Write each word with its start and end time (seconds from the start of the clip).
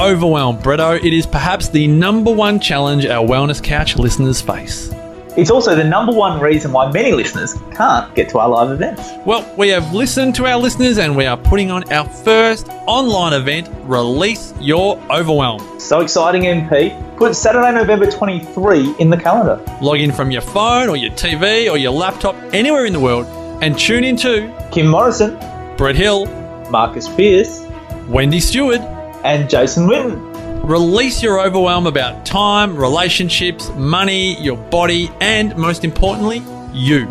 overwhelm, 0.00 0.56
Bretto. 0.56 0.96
It 0.96 1.12
is 1.12 1.26
perhaps 1.26 1.68
the 1.68 1.86
number 1.86 2.32
one 2.32 2.58
challenge 2.58 3.04
our 3.04 3.26
Wellness 3.26 3.62
Couch 3.62 3.96
listeners 3.96 4.40
face. 4.40 4.90
It's 5.36 5.50
also 5.50 5.76
the 5.76 5.84
number 5.84 6.12
one 6.12 6.40
reason 6.40 6.72
why 6.72 6.90
many 6.90 7.12
listeners 7.12 7.54
can't 7.74 8.12
get 8.14 8.30
to 8.30 8.38
our 8.38 8.48
live 8.48 8.70
events. 8.70 9.02
Well, 9.26 9.54
we 9.58 9.68
have 9.68 9.92
listened 9.92 10.34
to 10.36 10.46
our 10.46 10.58
listeners 10.58 10.98
and 10.98 11.16
we 11.16 11.26
are 11.26 11.36
putting 11.36 11.70
on 11.70 11.90
our 11.92 12.08
first 12.08 12.68
online 12.86 13.34
event, 13.34 13.68
Release 13.82 14.54
Your 14.58 14.98
Overwhelm. 15.10 15.78
So 15.78 16.00
exciting, 16.00 16.42
MP. 16.42 17.16
Put 17.18 17.36
Saturday, 17.36 17.70
November 17.72 18.10
23 18.10 18.96
in 18.98 19.10
the 19.10 19.18
calendar. 19.18 19.62
Log 19.82 20.00
in 20.00 20.12
from 20.12 20.30
your 20.30 20.42
phone 20.42 20.88
or 20.88 20.96
your 20.96 21.12
TV 21.12 21.70
or 21.70 21.76
your 21.76 21.92
laptop 21.92 22.34
anywhere 22.54 22.86
in 22.86 22.94
the 22.94 23.00
world 23.00 23.26
and 23.62 23.78
tune 23.78 24.04
in 24.04 24.16
to 24.16 24.50
Kim 24.72 24.88
Morrison, 24.88 25.38
Brett 25.76 25.94
Hill, 25.94 26.24
Marcus 26.70 27.06
Pierce, 27.14 27.66
Wendy 28.08 28.40
Stewart, 28.40 28.80
and 29.24 29.48
Jason 29.48 29.86
Witten. 29.86 30.68
Release 30.68 31.22
your 31.22 31.40
overwhelm 31.40 31.86
about 31.86 32.26
time, 32.26 32.76
relationships, 32.76 33.70
money, 33.76 34.40
your 34.42 34.56
body, 34.56 35.08
and 35.20 35.56
most 35.56 35.84
importantly, 35.84 36.42
you. 36.72 37.06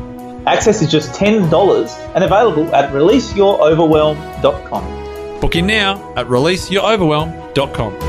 Access 0.45 0.81
is 0.81 0.91
just 0.91 1.11
$10 1.11 2.13
and 2.15 2.23
available 2.23 2.73
at 2.73 2.89
releaseyouroverwhelm.com. 2.91 5.39
Book 5.39 5.55
in 5.55 5.67
now 5.67 6.13
at 6.15 6.25
releaseyouroverwhelm.com. 6.27 8.08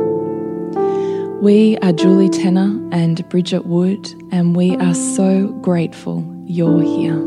We 1.41 1.75
are 1.79 1.91
Julie 1.91 2.29
Tenner 2.29 2.87
and 2.91 3.27
Bridget 3.29 3.65
Wood, 3.65 4.13
and 4.31 4.55
we 4.55 4.77
are 4.77 4.93
so 4.93 5.47
grateful 5.63 6.23
you're 6.45 6.83
here. 6.83 7.17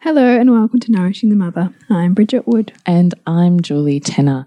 Hello 0.00 0.38
and 0.38 0.50
welcome 0.50 0.80
to 0.80 0.92
Nourishing 0.92 1.30
the 1.30 1.34
Mother. 1.34 1.74
I'm 1.88 2.12
Bridget 2.12 2.46
Wood. 2.46 2.74
And 2.84 3.14
I'm 3.26 3.62
Julie 3.62 4.00
Tenner. 4.00 4.46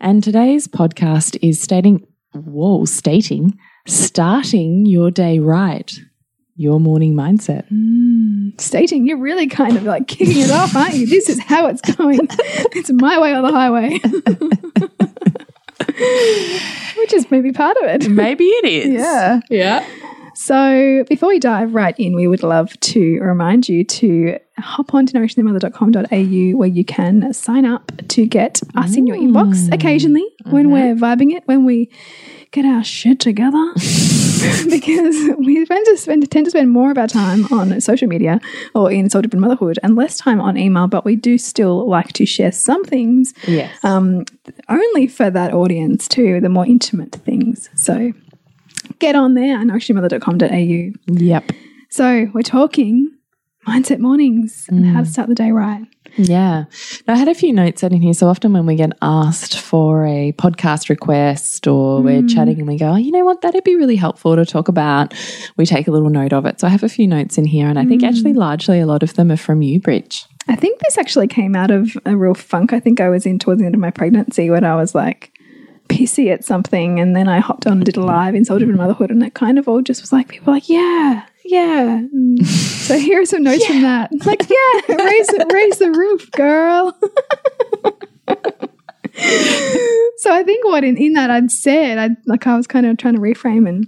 And 0.00 0.22
today's 0.22 0.68
podcast 0.68 1.36
is 1.42 1.60
stating, 1.60 2.06
whoa, 2.32 2.84
stating, 2.84 3.58
starting 3.88 4.86
your 4.86 5.10
day 5.10 5.40
right, 5.40 5.92
your 6.54 6.78
morning 6.78 7.16
mindset. 7.16 7.64
Mm, 7.72 8.11
stating 8.62 9.06
you're 9.06 9.18
really 9.18 9.46
kind 9.46 9.76
of 9.76 9.84
like 9.84 10.08
kicking 10.08 10.38
it 10.38 10.50
off, 10.50 10.74
aren't 10.74 10.94
you? 10.94 11.06
This 11.06 11.28
is 11.28 11.40
how 11.40 11.66
it's 11.66 11.80
going. 11.80 12.20
it's 12.72 12.90
my 12.90 13.18
way 13.18 13.34
or 13.34 13.42
the 13.42 13.52
highway. 13.52 13.98
Which 16.98 17.12
is 17.12 17.30
maybe 17.30 17.52
part 17.52 17.76
of 17.76 17.84
it. 17.84 18.08
Maybe 18.08 18.44
it 18.44 18.64
is. 18.64 19.00
Yeah. 19.00 19.40
Yeah. 19.50 19.86
So 20.34 21.04
before 21.08 21.28
we 21.28 21.38
dive 21.38 21.74
right 21.74 21.94
in, 21.98 22.14
we 22.14 22.26
would 22.26 22.42
love 22.42 22.78
to 22.80 23.20
remind 23.20 23.68
you 23.68 23.84
to 23.84 24.38
hop 24.58 24.94
on 24.94 25.06
to 25.06 25.14
nourishingthemother.com.au 25.14 26.56
where 26.56 26.68
you 26.68 26.84
can 26.84 27.32
sign 27.32 27.66
up 27.66 27.92
to 28.08 28.26
get 28.26 28.60
us 28.74 28.96
in 28.96 29.06
your 29.06 29.16
inbox 29.16 29.68
mm. 29.68 29.74
occasionally 29.74 30.26
when 30.46 30.66
mm-hmm. 30.66 30.72
we're 30.72 30.94
vibing 30.94 31.34
it, 31.34 31.42
when 31.46 31.64
we 31.64 31.90
get 32.50 32.64
our 32.64 32.84
shit 32.84 33.20
together. 33.20 33.72
because 34.70 35.16
we 35.38 35.64
tend 35.64 35.86
to, 35.86 35.96
spend, 35.96 36.30
tend 36.30 36.46
to 36.46 36.50
spend 36.50 36.70
more 36.70 36.90
of 36.90 36.98
our 36.98 37.06
time 37.06 37.46
on 37.52 37.80
social 37.80 38.08
media 38.08 38.40
or 38.74 38.90
in 38.90 39.08
Soul 39.10 39.22
Driven 39.22 39.40
Motherhood 39.40 39.78
and 39.82 39.96
less 39.96 40.18
time 40.18 40.40
on 40.40 40.56
email, 40.56 40.88
but 40.88 41.04
we 41.04 41.16
do 41.16 41.38
still 41.38 41.88
like 41.88 42.12
to 42.14 42.26
share 42.26 42.52
some 42.52 42.84
things 42.84 43.32
Yes. 43.46 43.72
um, 43.84 44.24
only 44.68 45.06
for 45.06 45.30
that 45.30 45.52
audience 45.54 46.08
too, 46.08 46.40
the 46.40 46.48
more 46.48 46.66
intimate 46.66 47.12
things. 47.12 47.68
So 47.74 48.12
get 48.98 49.14
on 49.14 49.34
there, 49.34 49.58
and 49.60 49.70
nourishingmother.com.au. 49.70 50.92
yep. 51.14 51.50
So 51.90 52.28
we're 52.32 52.42
talking 52.42 53.10
mindset 53.66 53.98
mornings 54.00 54.66
and 54.68 54.86
how 54.86 55.00
to 55.02 55.06
start 55.08 55.28
the 55.28 55.34
day 55.34 55.50
right. 55.52 55.86
Yeah. 56.16 56.64
Now, 57.06 57.14
I 57.14 57.16
had 57.16 57.28
a 57.28 57.34
few 57.34 57.52
notes 57.52 57.80
set 57.80 57.92
in 57.92 58.02
here. 58.02 58.12
So 58.12 58.28
often 58.28 58.52
when 58.52 58.66
we 58.66 58.76
get 58.76 58.92
asked 59.00 59.58
for 59.58 60.06
a 60.06 60.32
podcast 60.32 60.88
request 60.88 61.66
or 61.66 62.02
we're 62.02 62.20
hmm. 62.20 62.26
chatting 62.26 62.58
and 62.58 62.68
we 62.68 62.76
go, 62.76 62.90
oh, 62.90 62.96
you 62.96 63.12
know 63.12 63.24
what, 63.24 63.40
that'd 63.40 63.64
be 63.64 63.76
really 63.76 63.96
helpful 63.96 64.36
to 64.36 64.44
talk 64.44 64.68
about, 64.68 65.14
we 65.56 65.66
take 65.66 65.88
a 65.88 65.90
little 65.90 66.10
note 66.10 66.32
of 66.32 66.46
it. 66.46 66.60
So 66.60 66.66
I 66.66 66.70
have 66.70 66.82
a 66.82 66.88
few 66.88 67.06
notes 67.06 67.38
in 67.38 67.44
here. 67.44 67.66
And 67.66 67.78
I 67.78 67.84
think 67.84 68.02
actually 68.02 68.32
hmm. 68.32 68.38
largely 68.38 68.80
a 68.80 68.86
lot 68.86 69.02
of 69.02 69.14
them 69.14 69.30
are 69.30 69.36
from 69.36 69.62
you, 69.62 69.80
Bridge. 69.80 70.26
I 70.48 70.56
think 70.56 70.80
this 70.80 70.98
actually 70.98 71.28
came 71.28 71.54
out 71.54 71.70
of 71.70 71.96
a 72.04 72.16
real 72.16 72.34
funk 72.34 72.72
I 72.72 72.80
think 72.80 73.00
I 73.00 73.08
was 73.08 73.26
in 73.26 73.38
towards 73.38 73.60
the 73.60 73.66
end 73.66 73.74
of 73.74 73.80
my 73.80 73.90
pregnancy 73.90 74.50
when 74.50 74.64
I 74.64 74.74
was 74.74 74.94
like 74.94 75.32
pissy 75.88 76.32
at 76.32 76.44
something 76.44 76.98
and 76.98 77.14
then 77.14 77.28
I 77.28 77.38
hopped 77.38 77.66
on 77.66 77.74
and 77.74 77.84
did 77.84 77.96
a 77.96 78.02
live 78.02 78.34
in 78.34 78.44
Soul 78.44 78.58
Driven 78.58 78.76
Motherhood 78.76 79.10
and 79.10 79.22
it 79.22 79.34
kind 79.34 79.58
of 79.58 79.68
all 79.68 79.82
just 79.82 80.00
was 80.00 80.12
like 80.12 80.28
people 80.28 80.46
were 80.46 80.56
like, 80.56 80.68
yeah, 80.68 81.26
yeah. 81.44 82.02
Mm. 82.14 82.44
so 82.44 82.98
here 82.98 83.20
are 83.20 83.26
some 83.26 83.42
notes 83.42 83.66
from 83.66 83.82
that. 83.82 84.10
Like, 84.24 84.42
yeah, 84.42 84.94
raise 84.96 85.26
the, 85.26 85.50
raise 85.52 85.78
the 85.78 85.90
roof, 85.90 86.30
girl. 86.32 86.96
so 90.16 90.32
I 90.32 90.42
think 90.42 90.64
what 90.64 90.84
in, 90.84 90.96
in 90.96 91.12
that 91.14 91.30
I'd 91.30 91.50
said, 91.50 91.98
I 91.98 92.10
like 92.26 92.46
I 92.46 92.56
was 92.56 92.66
kind 92.66 92.86
of 92.86 92.96
trying 92.96 93.14
to 93.14 93.20
reframe 93.20 93.68
and 93.68 93.86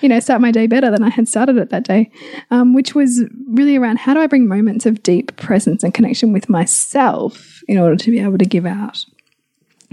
you 0.00 0.08
know 0.08 0.20
start 0.20 0.40
my 0.40 0.52
day 0.52 0.66
better 0.66 0.90
than 0.90 1.02
I 1.02 1.08
had 1.08 1.28
started 1.28 1.56
it 1.56 1.70
that 1.70 1.84
day, 1.84 2.10
um, 2.50 2.74
which 2.74 2.94
was 2.94 3.24
really 3.48 3.76
around 3.76 3.98
how 3.98 4.14
do 4.14 4.20
I 4.20 4.26
bring 4.26 4.46
moments 4.46 4.86
of 4.86 5.02
deep 5.02 5.36
presence 5.36 5.82
and 5.82 5.92
connection 5.92 6.32
with 6.32 6.48
myself 6.48 7.62
in 7.66 7.78
order 7.78 7.96
to 7.96 8.10
be 8.10 8.20
able 8.20 8.38
to 8.38 8.44
give 8.44 8.66
out. 8.66 9.04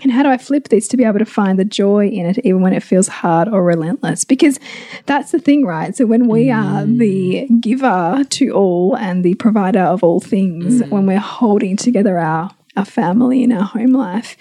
And 0.03 0.11
how 0.11 0.21
do 0.21 0.29
I 0.29 0.37
flip 0.37 0.69
this 0.69 0.87
to 0.89 0.97
be 0.97 1.03
able 1.03 1.19
to 1.19 1.25
find 1.25 1.57
the 1.57 1.65
joy 1.65 2.07
in 2.07 2.27
it, 2.27 2.37
even 2.43 2.61
when 2.61 2.73
it 2.73 2.83
feels 2.83 3.07
hard 3.07 3.47
or 3.47 3.63
relentless? 3.63 4.25
Because 4.25 4.59
that's 5.07 5.31
the 5.31 5.39
thing, 5.39 5.65
right? 5.65 5.95
So, 5.95 6.05
when 6.05 6.27
we 6.27 6.51
are 6.51 6.85
the 6.85 7.47
mm. 7.49 7.61
giver 7.61 8.23
to 8.23 8.51
all 8.51 8.95
and 8.95 9.23
the 9.23 9.33
provider 9.35 9.79
of 9.81 10.03
all 10.03 10.19
things, 10.19 10.81
mm. 10.81 10.89
when 10.89 11.07
we're 11.07 11.17
holding 11.19 11.77
together 11.77 12.19
our, 12.19 12.51
our 12.75 12.85
family 12.85 13.43
and 13.43 13.51
our 13.51 13.63
home 13.63 13.91
life, 13.93 14.37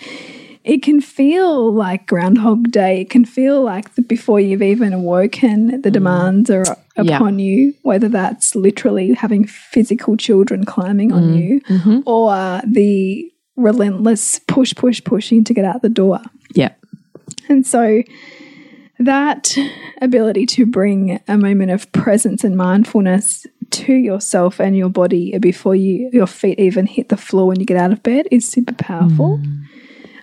it 0.63 0.83
can 0.83 1.01
feel 1.01 1.73
like 1.73 2.07
Groundhog 2.07 2.71
Day. 2.71 3.01
It 3.03 3.11
can 3.11 3.25
feel 3.25 3.63
like 3.63 3.95
the, 3.95 4.03
before 4.03 4.41
you've 4.41 4.63
even 4.63 4.93
awoken, 4.93 5.81
the 5.81 5.89
mm. 5.89 5.93
demands 5.93 6.51
are 6.51 6.65
Yeah. 7.01 7.17
upon 7.17 7.39
you, 7.39 7.73
whether 7.83 8.09
that's 8.09 8.55
literally 8.55 9.15
having 9.15 9.47
physical 9.47 10.17
children 10.17 10.65
climbing 10.65 11.13
on 11.13 11.35
you 11.35 11.61
Mhm. 11.69 12.03
or 12.07 12.61
the 12.67 13.31
relentless 13.57 14.41
push, 14.47 14.75
push, 14.75 15.03
pushing 15.03 15.45
to 15.45 15.55
get 15.55 15.65
out 15.65 15.83
the 15.83 15.89
door. 15.89 16.21
Yeah. 16.55 16.73
And 17.49 17.67
so 17.67 18.03
that 18.99 19.55
ability 20.01 20.47
to 20.47 20.67
bring 20.67 21.21
a 21.29 21.37
moment 21.37 21.71
of 21.71 21.91
presence 21.93 22.45
and 22.45 22.57
mindfulness 22.57 23.47
to 23.71 23.93
yourself 23.93 24.61
and 24.61 24.77
your 24.77 24.89
body 24.89 25.37
before 25.39 25.75
you 25.75 26.09
your 26.13 26.27
feet 26.27 26.59
even 26.59 26.87
hit 26.87 27.09
the 27.09 27.17
floor 27.17 27.49
when 27.49 27.61
you 27.61 27.67
get 27.67 27.77
out 27.77 27.93
of 27.93 28.03
bed 28.03 28.27
is 28.31 28.49
super 28.49 28.75
powerful. 28.75 29.41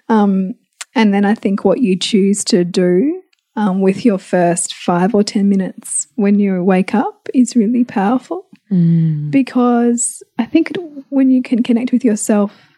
Um, 0.09 0.53
and 0.95 1.13
then 1.13 1.25
I 1.25 1.35
think 1.35 1.63
what 1.65 1.81
you 1.81 1.97
choose 1.97 2.44
to 2.45 2.63
do 2.63 3.21
um, 3.56 3.81
with 3.81 4.06
your 4.06 4.18
first 4.18 4.74
five 4.74 5.13
or 5.13 5.24
ten 5.24 5.50
minutes 5.50 6.07
when 6.15 6.39
you 6.39 6.63
wake 6.63 6.95
up 6.95 7.30
is 7.33 7.56
really 7.56 7.83
powerful 7.83 8.47
Mm. 8.71 9.30
because 9.30 10.24
I 10.39 10.45
think 10.45 10.71
when 11.09 11.30
you 11.30 11.44
can 11.44 11.62
connect 11.63 11.91
with 11.91 12.03
yourself 12.03 12.72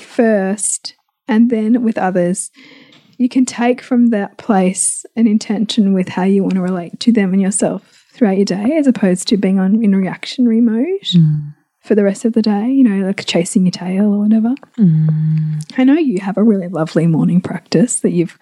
first 0.00 0.94
and 1.28 1.50
then 1.50 1.82
with 1.82 1.98
others, 1.98 2.50
you 3.18 3.28
can 3.28 3.44
take 3.44 3.82
from 3.82 4.08
that 4.10 4.38
place 4.38 5.04
an 5.14 5.26
intention 5.26 5.92
with 5.92 6.08
how 6.08 6.24
you 6.24 6.42
want 6.42 6.54
to 6.54 6.60
relate 6.62 6.98
to 7.00 7.12
them 7.12 7.32
and 7.32 7.42
yourself 7.42 8.06
throughout 8.12 8.36
your 8.36 8.44
day, 8.46 8.76
as 8.76 8.86
opposed 8.86 9.28
to 9.28 9.36
being 9.36 9.58
on 9.58 9.82
in 9.84 9.94
reactionary 9.94 10.60
mode 10.60 11.06
for 11.80 11.94
the 11.94 12.04
rest 12.04 12.24
of 12.24 12.32
the 12.32 12.42
day, 12.42 12.68
you 12.68 12.82
know, 12.84 13.06
like 13.06 13.24
chasing 13.26 13.64
your 13.64 13.72
tail 13.72 14.12
or 14.12 14.18
whatever. 14.20 14.54
I 15.78 15.84
know 15.84 15.94
you 15.94 16.20
have 16.20 16.36
a 16.36 16.42
really 16.42 16.68
lovely 16.68 17.06
morning 17.06 17.40
practice 17.40 18.00
that 18.00 18.10
you've 18.10 18.38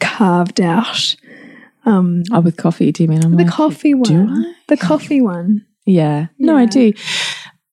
carved 0.00 0.60
out. 0.60 1.14
Um, 1.84 2.22
Oh, 2.32 2.40
with 2.40 2.56
coffee, 2.56 2.92
do 2.92 3.02
you 3.02 3.08
mean? 3.08 3.24
I'm 3.24 3.36
the 3.36 3.44
like, 3.44 3.52
coffee 3.52 3.92
do 3.92 3.98
one. 4.24 4.54
The 4.68 4.76
coffee 4.76 5.20
one. 5.20 5.66
Yeah. 5.84 6.26
No, 6.38 6.56
I 6.56 6.66
do. 6.66 6.92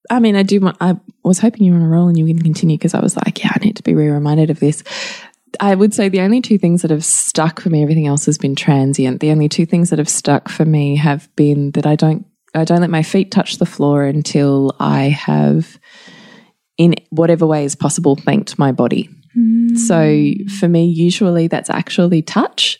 I 0.09 0.19
mean, 0.19 0.35
I 0.35 0.43
do 0.43 0.59
want, 0.59 0.77
I 0.81 0.95
was 1.23 1.39
hoping 1.39 1.63
you 1.63 1.73
were 1.73 1.79
on 1.79 1.85
a 1.85 1.89
roll 1.89 2.07
and 2.07 2.17
you 2.17 2.23
were 2.23 2.29
going 2.29 2.37
to 2.37 2.43
continue 2.43 2.77
because 2.77 2.93
I 2.93 2.99
was 2.99 3.15
like, 3.15 3.43
yeah, 3.43 3.51
I 3.53 3.59
need 3.63 3.75
to 3.75 3.83
be 3.83 3.93
re 3.93 4.09
reminded 4.09 4.49
of 4.49 4.59
this. 4.59 4.83
I 5.59 5.75
would 5.75 5.93
say 5.93 6.09
the 6.09 6.21
only 6.21 6.41
two 6.41 6.57
things 6.57 6.81
that 6.81 6.91
have 6.91 7.05
stuck 7.05 7.59
for 7.59 7.69
me, 7.69 7.81
everything 7.81 8.07
else 8.07 8.25
has 8.25 8.37
been 8.37 8.55
transient. 8.55 9.19
The 9.19 9.31
only 9.31 9.49
two 9.49 9.65
things 9.65 9.89
that 9.89 9.99
have 9.99 10.09
stuck 10.09 10.49
for 10.49 10.65
me 10.65 10.95
have 10.95 11.33
been 11.35 11.71
that 11.71 11.85
I 11.85 11.95
don't, 11.95 12.25
I 12.53 12.65
don't 12.65 12.81
let 12.81 12.89
my 12.89 13.03
feet 13.03 13.31
touch 13.31 13.57
the 13.57 13.65
floor 13.65 14.03
until 14.03 14.75
I 14.79 15.03
have, 15.09 15.79
in 16.77 16.95
whatever 17.09 17.45
way 17.45 17.65
is 17.65 17.75
possible, 17.75 18.15
thanked 18.15 18.57
my 18.57 18.71
body. 18.71 19.09
So 19.75 19.95
mm. 19.95 20.49
for 20.51 20.67
me, 20.67 20.85
usually 20.85 21.47
that's 21.47 21.69
actually 21.69 22.23
touch, 22.23 22.79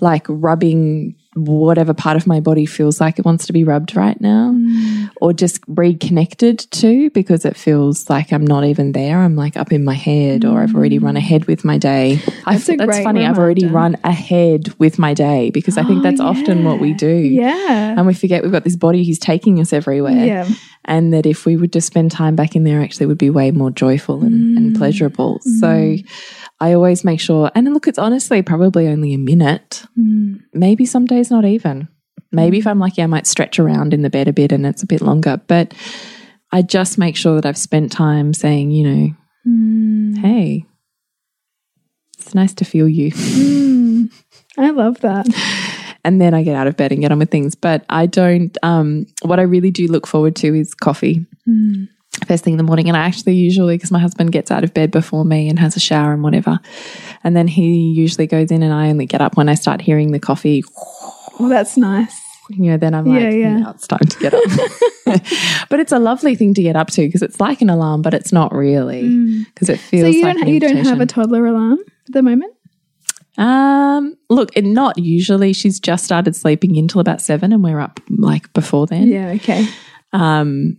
like 0.00 0.24
rubbing 0.28 1.14
whatever 1.34 1.94
part 1.94 2.16
of 2.16 2.26
my 2.26 2.40
body 2.40 2.66
feels 2.66 3.00
like 3.00 3.18
it 3.18 3.24
wants 3.24 3.46
to 3.46 3.52
be 3.52 3.64
rubbed 3.64 3.96
right 3.96 4.20
now, 4.20 4.52
mm. 4.52 5.10
or 5.20 5.32
just 5.32 5.60
reconnected 5.66 6.58
to 6.72 7.08
because 7.10 7.44
it 7.44 7.56
feels 7.56 8.10
like 8.10 8.32
I'm 8.32 8.46
not 8.46 8.64
even 8.64 8.92
there. 8.92 9.18
I'm 9.18 9.36
like 9.36 9.56
up 9.56 9.72
in 9.72 9.84
my 9.84 9.94
head, 9.94 10.44
or 10.44 10.60
I've 10.60 10.74
already 10.74 10.98
run 10.98 11.14
mm. 11.14 11.18
ahead 11.18 11.46
with 11.46 11.64
my 11.64 11.78
day. 11.78 12.20
I 12.44 12.54
That's 12.54 12.68
f- 12.68 12.78
that's 12.78 12.98
funny. 12.98 13.24
I've 13.24 13.38
already 13.38 13.66
run 13.66 13.96
ahead 14.04 14.74
with 14.78 14.98
my 14.98 15.14
day 15.14 15.50
because 15.50 15.78
I 15.78 15.84
think 15.84 16.02
Oh, 16.02 16.02
that's 16.02 16.20
often 16.20 16.64
what 16.64 16.80
we 16.80 16.92
do. 16.92 17.14
Yeah. 17.14 17.94
And 17.96 18.06
we 18.06 18.14
forget 18.14 18.42
we've 18.42 18.50
got 18.50 18.64
this 18.64 18.76
body 18.76 19.04
who's 19.04 19.18
taking 19.18 19.60
us 19.60 19.72
everywhere 19.72 20.24
yeah. 20.24 20.48
And 20.84 21.12
that 21.12 21.26
if 21.26 21.46
we 21.46 21.56
would 21.56 21.72
just 21.72 21.86
spend 21.86 22.10
time 22.10 22.34
back 22.34 22.56
in 22.56 22.64
there 22.64 22.80
actually 22.80 23.06
would 23.06 23.18
be 23.18 23.30
way 23.30 23.50
more 23.50 23.70
joyful 23.70 24.22
and, 24.22 24.58
and 24.58 24.72
mm. 24.72 24.78
pleasurable. 24.78 25.38
Mm-hmm. 25.38 25.58
So 25.58 25.96
i 26.60 26.72
always 26.74 27.02
make 27.02 27.18
sure 27.18 27.50
and 27.54 27.72
look 27.74 27.88
it's 27.88 27.98
honestly 27.98 28.42
probably 28.42 28.88
only 28.88 29.14
a 29.14 29.18
minute. 29.18 29.84
Mm. 29.98 30.42
Maybe 30.52 30.86
some 30.86 31.06
days 31.06 31.30
not 31.30 31.44
even. 31.44 31.88
Maybe 32.30 32.58
if 32.58 32.64
mm. 32.64 32.70
i'm 32.70 32.78
lucky 32.78 33.02
i 33.02 33.06
might 33.06 33.26
stretch 33.26 33.58
around 33.58 33.92
in 33.94 34.02
the 34.02 34.10
bed 34.10 34.28
a 34.28 34.32
bit 34.32 34.52
and 34.52 34.64
it's 34.66 34.82
a 34.82 34.86
bit 34.86 35.02
longer 35.02 35.40
but 35.46 35.74
i 36.50 36.62
just 36.62 36.96
make 36.96 37.16
sure 37.16 37.34
that 37.34 37.46
i've 37.46 37.58
spent 37.58 37.92
time 37.92 38.32
saying 38.32 38.70
you 38.70 39.16
know 39.44 40.20
hey 40.20 40.64
it's 42.22 42.34
nice 42.36 42.54
to 42.54 42.64
feel 42.64 42.88
you. 42.88 43.10
I 44.56 44.70
love 44.70 45.00
that. 45.00 45.26
and 46.04 46.20
then 46.20 46.34
I 46.34 46.42
get 46.42 46.56
out 46.56 46.66
of 46.66 46.76
bed 46.76 46.92
and 46.92 47.00
get 47.00 47.12
on 47.12 47.18
with 47.18 47.30
things. 47.30 47.54
But 47.54 47.84
I 47.88 48.06
don't. 48.06 48.56
Um, 48.62 49.06
what 49.22 49.38
I 49.38 49.42
really 49.42 49.70
do 49.70 49.86
look 49.86 50.06
forward 50.06 50.36
to 50.36 50.54
is 50.54 50.74
coffee. 50.74 51.26
First 52.26 52.44
thing 52.44 52.52
in 52.54 52.58
the 52.58 52.64
morning, 52.64 52.88
and 52.88 52.96
I 52.96 53.00
actually 53.00 53.34
usually 53.34 53.76
because 53.76 53.90
my 53.90 53.98
husband 53.98 54.32
gets 54.32 54.50
out 54.50 54.64
of 54.64 54.74
bed 54.74 54.90
before 54.90 55.24
me 55.24 55.48
and 55.48 55.58
has 55.58 55.76
a 55.76 55.80
shower 55.80 56.12
and 56.12 56.22
whatever, 56.22 56.60
and 57.24 57.34
then 57.34 57.48
he 57.48 57.90
usually 57.92 58.26
goes 58.26 58.50
in, 58.50 58.62
and 58.62 58.72
I 58.72 58.90
only 58.90 59.06
get 59.06 59.20
up 59.20 59.36
when 59.36 59.48
I 59.48 59.54
start 59.54 59.80
hearing 59.80 60.12
the 60.12 60.20
coffee. 60.20 60.62
Well, 61.40 61.48
that's 61.48 61.76
nice. 61.76 62.20
You 62.50 62.72
know, 62.72 62.76
then 62.76 62.94
I'm 62.94 63.06
like, 63.06 63.22
Yeah, 63.22 63.30
yeah. 63.30 63.58
"Now 63.58 63.70
it's 63.70 63.86
time 63.86 64.00
to 64.00 64.18
get 64.18 64.34
up. 64.34 64.42
but 65.70 65.80
it's 65.80 65.92
a 65.92 65.98
lovely 65.98 66.34
thing 66.36 66.52
to 66.54 66.62
get 66.62 66.76
up 66.76 66.88
to 66.90 67.02
because 67.02 67.22
it's 67.22 67.40
like 67.40 67.62
an 67.62 67.70
alarm, 67.70 68.02
but 68.02 68.12
it's 68.14 68.30
not 68.32 68.52
really 68.54 69.44
because 69.46 69.68
it 69.70 69.78
feels 69.80 70.02
So 70.02 70.08
you 70.08 70.22
like 70.22 70.36
don't 70.36 70.48
you 70.48 70.60
don't 70.60 70.76
have 70.84 71.00
a 71.00 71.06
toddler 71.06 71.46
alarm 71.46 71.78
at 72.06 72.12
the 72.12 72.22
moment? 72.22 72.54
Um, 73.38 74.16
look, 74.28 74.50
it 74.56 74.64
not 74.64 74.98
usually. 74.98 75.52
She's 75.52 75.80
just 75.80 76.04
started 76.04 76.36
sleeping 76.36 76.76
until 76.76 77.00
about 77.00 77.20
seven, 77.22 77.52
and 77.52 77.62
we're 77.64 77.80
up 77.80 78.00
like 78.10 78.52
before 78.52 78.86
then. 78.86 79.08
Yeah. 79.08 79.30
Okay. 79.36 79.66
Um, 80.12 80.78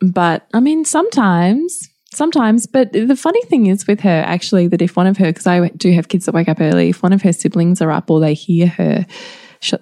but 0.00 0.46
I 0.54 0.60
mean, 0.60 0.84
sometimes, 0.84 1.88
sometimes. 2.12 2.66
But 2.66 2.92
the 2.92 3.16
funny 3.16 3.42
thing 3.46 3.66
is 3.66 3.86
with 3.86 4.00
her, 4.00 4.22
actually, 4.26 4.68
that 4.68 4.80
if 4.80 4.96
one 4.96 5.06
of 5.06 5.16
her, 5.18 5.26
because 5.26 5.46
I 5.46 5.68
do 5.70 5.92
have 5.92 6.08
kids 6.08 6.26
that 6.26 6.34
wake 6.34 6.48
up 6.48 6.60
early, 6.60 6.90
if 6.90 7.02
one 7.02 7.12
of 7.12 7.22
her 7.22 7.32
siblings 7.32 7.82
are 7.82 7.90
up 7.90 8.10
or 8.10 8.20
they 8.20 8.34
hear 8.34 8.68
her, 8.68 9.04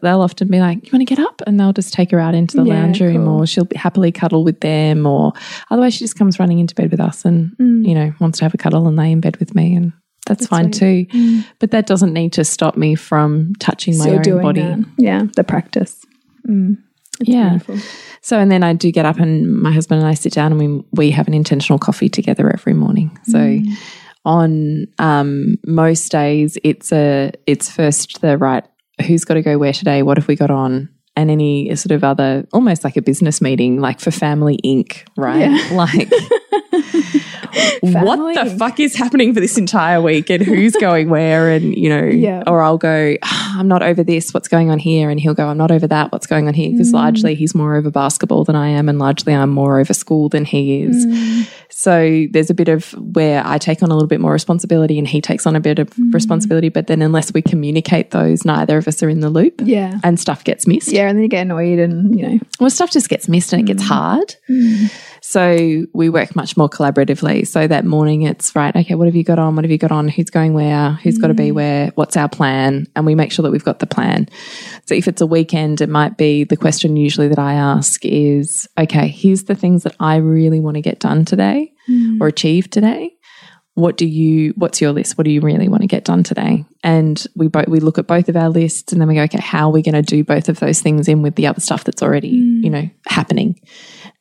they'll 0.03 0.23
often 0.23 0.49
be 0.49 0.59
like, 0.61 0.85
"You 0.87 0.91
want 0.93 1.07
to 1.07 1.15
get 1.15 1.23
up?" 1.25 1.43
And 1.47 1.61
they'll 1.61 1.73
just 1.75 1.93
take 1.93 2.11
her 2.11 2.19
out 2.19 2.35
into 2.35 2.57
the 2.57 2.65
Yeah, 2.65 2.75
lounge 2.81 3.01
room, 3.01 3.27
cool. 3.27 3.41
or 3.43 3.47
she'll 3.47 3.69
happily 3.77 4.11
cuddle 4.11 4.43
with 4.43 4.61
them, 4.61 5.07
or 5.07 5.33
otherwise 5.71 5.95
she 5.95 6.01
just 6.01 6.17
comes 6.17 6.39
running 6.41 6.59
into 6.59 6.75
bed 6.75 6.91
with 6.91 7.01
us 7.01 7.25
and 7.25 7.53
you 7.59 7.95
know 7.95 8.13
wants 8.21 8.39
to 8.39 8.45
have 8.45 8.55
a 8.55 8.59
cuddle 8.59 8.89
and 8.89 8.97
lay 8.97 9.13
in 9.13 9.21
bed 9.21 9.37
with 9.37 9.55
me 9.55 9.75
and. 9.77 9.93
That's, 10.29 10.47
fine 10.47 10.71
too, 10.71 11.07
mm. 11.07 11.45
but 11.59 11.71
that 11.73 11.87
doesn't 11.87 12.13
need 12.13 12.33
to 12.35 12.45
stop 12.45 12.77
me 12.77 12.95
from 12.95 13.55
touching 13.59 13.99
my 13.99 14.11
own 14.11 14.23
doing 14.23 14.43
body. 14.43 14.61
that. 14.61 14.85
Yeah. 14.97 15.23
The 15.35 15.45
practice. 15.45 16.05
Mm. 16.47 16.79
Yeah, 17.21 17.59
Beautiful. 17.59 17.79
so, 18.21 18.39
and 18.39 18.51
then 18.51 18.63
I 18.63 18.75
do 18.75 18.93
get 18.93 19.05
up 19.05 19.19
and 19.19 19.53
my 19.61 19.73
husband 19.73 20.01
and 20.01 20.09
I 20.09 20.15
sit 20.15 20.33
down 20.33 20.53
and 20.53 20.61
we, 20.61 20.85
we 20.93 21.11
have 21.11 21.27
an 21.27 21.35
intentional 21.35 21.79
coffee 21.79 22.09
together 22.09 22.49
every 22.53 22.75
morning. 22.75 23.19
So, 23.25 23.39
mm. 23.39 23.73
on 24.25 24.87
um, 24.99 25.57
most 25.67 26.13
days, 26.13 26.59
it's 26.63 26.93
a 26.93 27.33
it's 27.47 27.71
first 27.71 28.21
the 28.21 28.39
right 28.39 28.65
who's 29.07 29.25
got 29.25 29.35
to 29.35 29.43
go 29.43 29.59
where 29.59 29.73
today, 29.73 30.03
what 30.03 30.17
have 30.17 30.29
we 30.29 30.37
got 30.37 30.51
on, 30.51 30.89
and 31.19 31.31
any 31.33 31.75
sort 31.75 31.91
of 31.91 32.05
other 32.05 32.47
almost 32.53 32.85
like 32.85 32.97
a 32.97 33.03
business 33.03 33.41
meeting, 33.41 33.81
like 33.81 33.99
for 33.99 34.11
Family 34.13 34.59
Inc. 34.65 35.03
Right? 35.17 35.51
Yeah. 35.51 35.59
Like. 35.79 36.09
what 37.81 38.35
the 38.35 38.55
fuck 38.59 38.79
is 38.79 38.95
happening 38.95 39.33
for 39.35 39.41
this 39.41 39.57
entire 39.57 40.01
week 40.01 40.29
and 40.31 40.43
who's 40.43 40.75
going 40.77 41.09
where 41.09 41.51
and 41.51 41.75
you 41.75 41.89
know 41.89 42.05
Yeah. 42.05 42.43
or 42.47 42.63
I'll 42.63 42.79
go 42.79 43.17
"Ah, 43.23 43.59
I'm 43.59 43.69
not 43.69 43.83
over 43.83 44.05
this 44.05 44.35
what's 44.35 44.49
going 44.49 44.71
on 44.71 44.79
here 44.79 45.09
and 45.11 45.19
he'll 45.19 45.35
go 45.35 45.47
I'm 45.49 45.57
not 45.57 45.71
over 45.71 45.87
that 45.87 46.13
what's 46.13 46.27
going 46.27 46.47
on 46.47 46.55
here 46.55 46.71
because 46.71 46.93
largely 46.93 47.35
he's 47.35 47.55
more 47.55 47.75
over 47.77 47.91
basketball 47.91 48.45
than 48.45 48.55
I 48.57 48.69
am 48.69 48.89
and 48.89 48.99
largely 48.99 49.35
I'm 49.35 49.51
more 49.51 49.81
over 49.81 49.95
school 49.95 50.29
than 50.29 50.45
he 50.45 50.83
is 50.83 51.07
so 51.79 52.27
there's 52.33 52.51
a 52.51 52.55
bit 52.55 52.69
of 52.69 52.91
where 53.15 53.41
I 53.47 53.57
take 53.57 53.85
on 53.85 53.93
a 53.93 53.95
little 53.95 54.09
bit 54.09 54.21
more 54.21 54.33
responsibility 54.33 54.99
and 54.99 55.07
he 55.07 55.21
takes 55.21 55.47
on 55.47 55.55
a 55.55 55.61
bit 55.61 55.79
of 55.79 55.89
mm. 55.91 56.13
responsibility 56.13 56.71
but 56.71 56.89
then 56.89 57.03
unless 57.03 57.33
we 57.33 57.41
communicate 57.41 58.11
those 58.11 58.45
neither 58.45 58.79
of 58.79 58.89
us 58.89 59.01
are 59.01 59.09
in 59.09 59.21
the 59.21 59.31
loop 59.31 59.61
Yeah. 59.63 60.01
and 60.03 60.19
stuff 60.19 60.43
gets 60.43 60.67
missed 60.67 60.89
Yeah. 60.89 61.09
And 61.09 61.17
then 61.17 61.23
you 61.23 61.29
get 61.29 61.43
annoyed 61.43 61.79
and, 61.79 62.19
you 62.19 62.29
know, 62.29 62.39
well, 62.59 62.69
stuff 62.69 62.91
just 62.91 63.09
gets 63.09 63.29
missed 63.29 63.53
and 63.53 63.63
it 63.63 63.67
gets 63.67 63.85
mm. 63.85 63.87
hard. 63.87 64.35
Mm. 64.51 64.93
So 65.29 65.85
we 65.93 66.09
work 66.09 66.35
much 66.35 66.57
more 66.57 66.71
collaboratively. 66.71 67.47
So 67.47 67.67
that 67.67 67.85
morning 67.85 68.23
it's 68.23 68.57
right, 68.57 68.75
okay, 68.75 68.95
what 68.95 69.09
have 69.09 69.15
you 69.15 69.25
got 69.25 69.39
on? 69.39 69.57
What 69.57 69.65
have 69.67 69.71
you 69.71 69.77
got 69.77 69.93
on? 69.93 70.09
Who's 70.09 70.31
going 70.31 70.55
where? 70.55 70.93
Who's 70.93 71.19
got 71.19 71.27
to 71.27 71.35
be 71.35 71.51
mm. 71.51 71.55
where? 71.55 71.89
What's 71.97 72.17
our 72.17 72.31
plan? 72.31 72.87
And 72.97 73.05
we 73.05 73.15
make 73.15 73.31
sure 73.31 73.43
that 73.43 73.51
we've 73.51 73.63
got 73.63 73.79
the 73.79 73.87
plan. 73.87 74.31
So 74.87 74.95
if 74.95 75.07
it's 75.07 75.21
a 75.21 75.27
weekend, 75.27 75.83
it 75.83 75.91
might 75.91 76.17
be 76.17 76.45
the 76.45 76.57
question 76.57 76.97
usually 76.97 77.29
that 77.29 77.39
I 77.39 77.53
ask 77.53 78.07
is, 78.07 78.67
okay, 78.79 79.09
here's 79.09 79.45
the 79.45 79.55
things 79.55 79.83
that 79.83 79.95
I 80.01 80.17
really 80.17 80.61
want 80.61 80.77
to 80.77 80.81
get 80.81 80.99
done 80.99 81.27
today 81.27 81.75
mm. 81.87 82.19
or 82.23 82.29
achieve 82.29 82.71
today 82.71 83.13
what 83.79 83.97
do 83.97 84.07
you 84.07 84.53
what's 84.57 84.81
your 84.81 84.91
list 84.91 85.17
what 85.17 85.25
do 85.25 85.31
you 85.31 85.41
really 85.41 85.69
want 85.69 85.83
to 85.83 85.87
get 85.87 86.05
done 86.05 86.25
today 86.25 86.65
and 86.83 87.29
we 87.37 87.47
both 87.47 87.69
we 87.69 87.79
look 87.79 87.97
at 87.97 88.09
both 88.09 88.29
of 88.29 88.35
our 88.35 88.49
lists 88.49 88.91
and 88.91 89.01
then 89.01 89.07
we 89.07 89.15
go 89.15 89.23
okay 89.23 89.39
how 89.39 89.69
are 89.69 89.73
we 89.73 89.83
going 89.83 89.95
to 89.95 90.03
do 90.03 90.25
both 90.25 90.49
of 90.49 90.59
those 90.59 90.81
things 90.81 91.07
in 91.07 91.23
with 91.23 91.37
the 91.37 91.47
other 91.47 91.61
stuff 91.61 91.85
that's 91.85 92.03
already 92.03 92.41
mm. 92.41 92.65
you 92.65 92.71
know 92.71 92.91
happening 93.07 93.57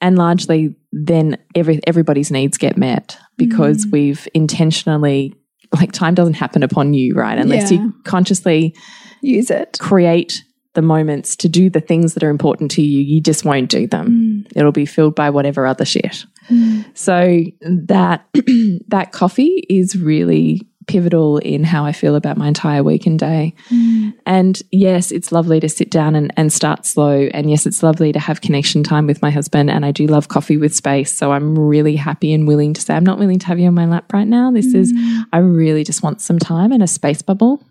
and 0.01 0.17
largely 0.17 0.75
then 0.91 1.37
every 1.55 1.79
everybody's 1.87 2.31
needs 2.31 2.57
get 2.57 2.77
met 2.77 3.17
because 3.37 3.85
mm. 3.85 3.91
we've 3.91 4.27
intentionally 4.33 5.33
like 5.73 5.91
time 5.91 6.15
doesn't 6.15 6.35
happen 6.35 6.63
upon 6.63 6.93
you 6.93 7.13
right 7.13 7.37
unless 7.37 7.71
Yeah. 7.71 7.79
you 7.79 7.93
consciously 8.03 8.75
use 9.21 9.49
it. 9.49 9.77
create 9.79 10.43
the 10.73 10.81
moments 10.83 11.35
to 11.35 11.49
do 11.49 11.71
the 11.71 11.81
things 11.81 12.13
that 12.13 12.21
are 12.23 12.29
important 12.29 12.69
to 12.69 12.83
you, 12.83 12.99
you 13.01 13.19
just 13.19 13.43
won't 13.43 13.67
do 13.67 13.87
them. 13.87 14.45
Mm. 14.45 14.51
It'll 14.55 14.71
be 14.71 14.85
filled 14.85 15.15
by 15.15 15.31
whatever 15.31 15.65
other 15.65 15.85
shit. 15.85 16.23
Mm. 16.51 16.85
So 16.95 17.43
that 17.61 18.27
that 18.89 19.11
coffee 19.11 19.65
is 19.69 19.95
really 19.95 20.61
pivotal 20.87 21.37
in 21.39 21.63
how 21.63 21.85
I 21.85 21.91
feel 21.91 22.15
about 22.15 22.37
my 22.37 22.47
entire 22.47 22.81
week 22.81 23.05
and 23.05 23.19
day. 23.19 23.53
Mm. 23.69 24.13
And 24.25 24.61
yes, 24.71 25.11
it's 25.11 25.31
lovely 25.31 25.59
to 25.59 25.69
sit 25.69 25.91
down 25.91 26.15
and, 26.15 26.33
and 26.37 26.51
start 26.51 26.85
slow. 26.85 27.29
And 27.33 27.49
yes, 27.49 27.65
it's 27.65 27.83
lovely 27.83 28.11
to 28.13 28.19
have 28.19 28.41
connection 28.41 28.83
time 28.83 29.05
with 29.05 29.21
my 29.21 29.29
husband. 29.29 29.69
And 29.69 29.85
I 29.85 29.91
do 29.91 30.07
love 30.07 30.29
coffee 30.29 30.57
with 30.57 30.73
space. 30.73 31.13
So 31.13 31.31
I'm 31.31 31.57
really 31.59 31.95
happy 31.95 32.33
and 32.33 32.47
willing 32.47 32.73
to 32.73 32.81
say, 32.81 32.95
I'm 32.95 33.03
not 33.03 33.19
willing 33.19 33.39
to 33.39 33.47
have 33.47 33.59
you 33.59 33.67
on 33.67 33.73
my 33.73 33.85
lap 33.85 34.11
right 34.13 34.27
now. 34.27 34.51
This 34.51 34.73
is, 34.73 34.93
mm. 34.93 35.23
I 35.33 35.39
really 35.39 35.83
just 35.83 36.03
want 36.03 36.21
some 36.21 36.39
time 36.39 36.71
and 36.71 36.81
a 36.81 36.87
space 36.87 37.21
bubble. 37.21 37.61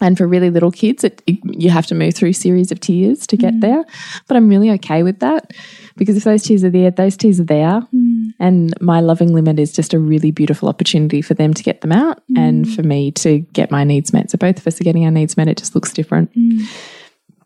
And 0.00 0.16
for 0.16 0.28
really 0.28 0.50
little 0.50 0.70
kids, 0.70 1.04
it, 1.04 1.22
it- 1.26 1.38
you 1.44 1.70
have 1.70 1.86
to 1.86 1.94
move 1.94 2.14
through 2.14 2.32
series 2.32 2.70
of 2.70 2.80
tears 2.80 3.26
to 3.28 3.36
get 3.36 3.54
mm. 3.54 3.60
there. 3.60 3.84
But 4.26 4.36
I'm 4.36 4.48
really 4.48 4.70
okay 4.72 5.02
with 5.02 5.20
that 5.20 5.52
because 5.96 6.16
if 6.16 6.24
those 6.24 6.42
tears 6.42 6.64
are 6.64 6.70
there, 6.70 6.90
those 6.90 7.16
tears 7.16 7.40
are 7.40 7.44
there. 7.44 7.80
And 8.38 8.72
my 8.80 9.00
loving 9.00 9.32
limit 9.32 9.58
is 9.58 9.72
just 9.72 9.94
a 9.94 9.98
really 9.98 10.30
beautiful 10.30 10.68
opportunity 10.68 11.22
for 11.22 11.34
them 11.34 11.54
to 11.54 11.62
get 11.62 11.80
them 11.80 11.92
out 11.92 12.22
mm. 12.30 12.38
and 12.38 12.72
for 12.72 12.82
me 12.82 13.10
to 13.12 13.40
get 13.40 13.70
my 13.70 13.84
needs 13.84 14.12
met. 14.12 14.30
So 14.30 14.38
both 14.38 14.58
of 14.58 14.66
us 14.66 14.80
are 14.80 14.84
getting 14.84 15.04
our 15.04 15.10
needs 15.10 15.36
met. 15.36 15.48
It 15.48 15.56
just 15.56 15.74
looks 15.74 15.92
different. 15.92 16.32
Mm. 16.34 16.66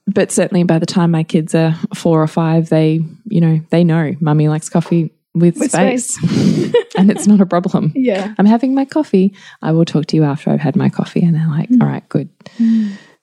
But 0.06 0.30
certainly 0.32 0.64
by 0.64 0.78
the 0.78 0.86
time 0.86 1.10
my 1.10 1.22
kids 1.22 1.54
are 1.54 1.74
four 1.94 2.22
or 2.22 2.26
five, 2.26 2.68
they, 2.68 3.00
you 3.26 3.40
know, 3.40 3.60
they 3.70 3.84
know 3.84 4.14
mummy 4.20 4.48
likes 4.48 4.68
coffee 4.68 5.12
with, 5.34 5.58
With 5.58 5.70
space. 5.70 6.18
and 6.96 7.10
it's 7.10 7.26
not 7.26 7.40
a 7.40 7.46
problem. 7.46 7.92
Yeah. 7.94 8.34
I'm 8.38 8.46
having 8.46 8.74
my 8.74 8.84
coffee. 8.84 9.34
I 9.62 9.72
will 9.72 9.84
talk 9.84 10.06
to 10.06 10.16
you 10.16 10.24
after 10.24 10.50
I've 10.50 10.60
had 10.60 10.76
my 10.76 10.90
coffee. 10.90 11.22
And 11.22 11.34
they're 11.34 11.48
like, 11.48 11.70
mm. 11.70 11.80
all 11.80 11.88
right, 11.88 12.06
good. 12.08 12.28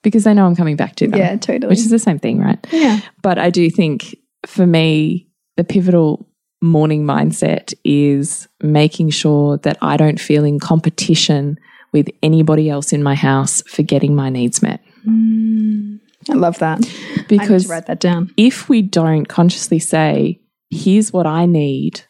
Because 0.02 0.24
they 0.24 0.34
know 0.34 0.46
I'm 0.46 0.56
coming 0.56 0.76
back 0.76 0.96
to 0.96 1.06
them. 1.06 1.18
Yeah, 1.18 1.36
totally. 1.36 1.68
Which 1.68 1.80
is 1.80 1.90
the 1.90 1.98
same 1.98 2.18
thing, 2.18 2.40
right? 2.40 2.58
Yeah. 2.72 3.00
But 3.22 3.38
I 3.38 3.50
do 3.50 3.70
think 3.70 4.16
for 4.46 4.66
me, 4.66 5.28
the 5.56 5.64
pivotal 5.64 6.26
morning 6.60 7.04
mindset 7.04 7.74
is 7.84 8.48
making 8.62 9.10
sure 9.10 9.58
that 9.58 9.78
I 9.80 9.96
don't 9.96 10.20
feel 10.20 10.44
in 10.44 10.60
competition 10.60 11.58
with 11.92 12.08
anybody 12.22 12.68
else 12.70 12.92
in 12.92 13.02
my 13.02 13.14
house 13.14 13.62
for 13.62 13.82
getting 13.82 14.14
my 14.14 14.30
needs 14.30 14.62
met. 14.62 14.80
Mm, 15.06 16.00
I 16.28 16.34
love 16.34 16.58
that. 16.58 16.80
Because 17.28 17.66
write 17.68 17.86
that 17.86 18.00
down. 18.00 18.32
if 18.36 18.68
we 18.68 18.82
don't 18.82 19.26
consciously 19.26 19.78
say, 19.78 20.40
here's 20.70 21.12
what 21.12 21.26
I 21.26 21.46
need, 21.46 22.02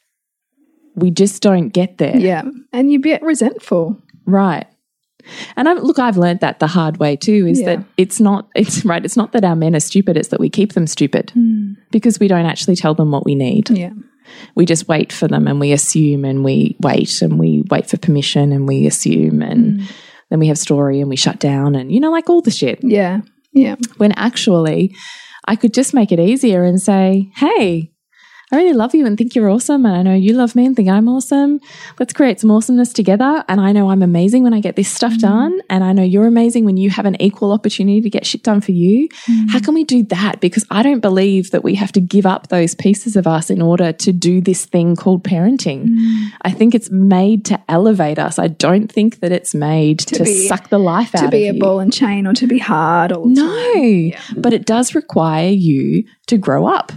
we 0.95 1.11
just 1.11 1.43
don't 1.43 1.69
get 1.69 1.99
there. 1.99 2.17
Yeah. 2.17 2.43
And 2.73 2.91
you 2.91 3.01
get 3.01 3.23
resentful. 3.23 4.03
Right. 4.27 4.67
And 5.57 5.69
I, 5.69 5.75
look, 5.75 5.99
I've 5.99 6.17
learned 6.17 6.41
that 6.41 6.59
the 6.61 6.67
hard 6.67 6.97
way 6.97 7.17
too. 7.17 7.47
Is 7.47 7.61
Yeah. 7.61 7.77
that 7.77 7.85
it's 7.97 8.21
not 8.21 8.49
it's 8.55 8.85
right. 8.85 9.05
It's 9.05 9.17
not 9.17 9.33
that 9.33 9.45
our 9.45 9.57
men 9.57 9.77
are 9.77 9.81
stupid. 9.81 10.17
It's 10.17 10.29
that 10.29 10.41
we 10.41 10.51
keep 10.51 10.73
them 10.73 10.87
stupid 10.87 11.33
mm. 11.37 11.77
because 11.91 12.19
we 12.19 12.29
don't 12.29 12.47
actually 12.47 12.77
tell 12.77 12.95
them 12.95 13.11
what 13.11 13.25
we 13.25 13.35
need. 13.35 13.71
Yeah. 13.71 13.93
We 14.55 14.67
just 14.67 14.89
wait 14.89 15.13
for 15.13 15.29
them, 15.29 15.47
and 15.47 15.61
we 15.61 15.73
assume, 15.73 16.25
and 16.25 16.45
we 16.45 16.77
wait, 16.81 17.23
and 17.23 17.39
we 17.39 17.65
wait 17.71 17.89
for 17.89 17.97
permission, 17.97 18.53
and 18.53 18.67
we 18.67 18.87
assume, 18.87 19.43
and 19.43 19.81
mm. 19.81 19.93
then 20.31 20.39
we 20.39 20.49
have 20.49 20.59
story, 20.59 21.01
and 21.01 21.09
we 21.09 21.17
shut 21.17 21.41
down, 21.41 21.75
and 21.75 21.93
you 21.93 22.01
know, 22.01 22.11
like 22.11 22.31
all 22.31 22.43
the 22.43 22.51
shit. 22.51 22.81
Yeah. 22.83 23.21
Yeah. 23.53 23.77
When 23.97 24.13
actually, 24.13 24.95
I 25.47 25.57
could 25.57 25.75
just 25.75 25.95
make 25.95 26.13
it 26.13 26.21
easier 26.21 26.65
and 26.65 26.81
say, 26.81 27.31
"Hey, 27.35 27.93
I 28.53 28.57
really 28.57 28.73
love 28.73 28.95
you 28.95 29.07
and 29.07 29.17
think 29.17 29.35
you're 29.35 29.49
awesome. 29.49 29.87
And 29.87 29.97
I 29.97 30.03
know 30.03 30.15
you 30.15 30.33
love 30.33 30.57
me 30.57 30.67
and 30.67 30.75
think 30.75 30.89
I'm 30.89 31.09
awesome. 31.09 31.61
Let's 31.99 32.13
create 32.13 32.41
some 32.41 32.51
awesomeness 32.51 32.93
together. 32.93 33.45
And 33.49 33.61
I 33.61 33.71
know 33.73 33.91
I'm 33.91 34.03
amazing 34.03 34.43
when 34.43 34.53
I 34.53 34.61
get 34.61 34.75
this 34.75 34.89
stuff 34.89 35.13
mm. 35.13 35.21
done. 35.21 35.61
And 35.71 35.85
I 35.85 35.93
know 35.93 36.03
you're 36.03 36.27
amazing 36.27 36.65
when 36.65 36.77
you 36.77 36.91
have 36.91 37.07
an 37.07 37.21
equal 37.23 37.53
opportunity 37.53 38.01
to 38.01 38.11
get 38.11 38.27
shit 38.27 38.43
done 38.43 38.61
for 38.61 38.73
you. 38.73 39.09
Mm. 39.29 39.51
How 39.51 39.61
can 39.61 39.75
we 39.75 39.85
do 39.85 40.03
that? 40.05 40.41
Because 40.41 40.67
I 40.71 40.83
don't 40.83 41.01
believe 41.01 41.53
that 41.53 41.63
we 41.63 41.77
have 41.77 41.93
to 41.93 42.01
give 42.01 42.27
up 42.27 42.49
those 42.49 42.75
pieces 42.75 43.15
of 43.15 43.27
us 43.27 43.51
in 43.51 43.63
order 43.63 43.93
to 43.93 44.13
do 44.13 44.41
this 44.41 44.67
thing 44.67 44.97
called 44.97 45.23
parenting. 45.23 45.87
Mm. 45.87 46.29
I 46.43 46.51
think 46.51 46.75
it's 46.75 46.91
made 46.91 47.45
to 47.47 47.61
elevate 47.69 48.19
us. 48.19 48.39
I 48.39 48.49
don't 48.49 48.91
think 48.91 49.21
that 49.21 49.31
it's 49.31 49.55
made 49.55 50.01
to, 50.01 50.25
be- 50.25 50.49
suck 50.49 50.71
the 50.71 50.79
life 50.79 51.15
out 51.15 51.25
of 51.25 51.25
you. 51.25 51.27
To 51.27 51.37
be 51.37 51.49
a 51.49 51.53
you. 51.53 51.61
ball 51.61 51.79
and 51.79 51.93
chain 51.93 52.27
or 52.27 52.33
to 52.35 52.47
be 52.49 52.59
hard 52.59 53.13
or 53.13 53.27
No, 53.27 54.11
but 54.37 54.53
it 54.53 54.67
does 54.67 54.95
require 54.95 55.51
you 55.51 56.05
to 56.27 56.37
grow 56.37 56.67
up. 56.67 56.93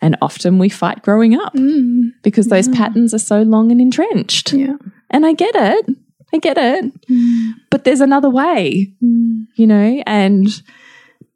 And 0.00 0.16
often 0.20 0.58
we 0.58 0.68
fight 0.68 1.02
growing 1.02 1.34
up 1.34 1.54
mm. 1.54 2.10
because 2.22 2.48
those 2.48 2.68
patterns 2.68 3.14
are 3.14 3.18
so 3.18 3.42
long 3.42 3.70
and 3.72 3.80
entrenched. 3.80 4.52
Yeah. 4.52 4.76
And 5.10 5.24
I 5.24 5.32
get 5.32 5.54
it. 5.54 5.86
I 6.34 6.38
get 6.38 6.58
it. 6.58 7.08
Mm. 7.08 7.52
But 7.70 7.84
there's 7.84 8.00
another 8.00 8.28
way, 8.28 8.92
mm. 9.02 9.46
you 9.56 9.66
know? 9.66 10.02
And 10.06 10.48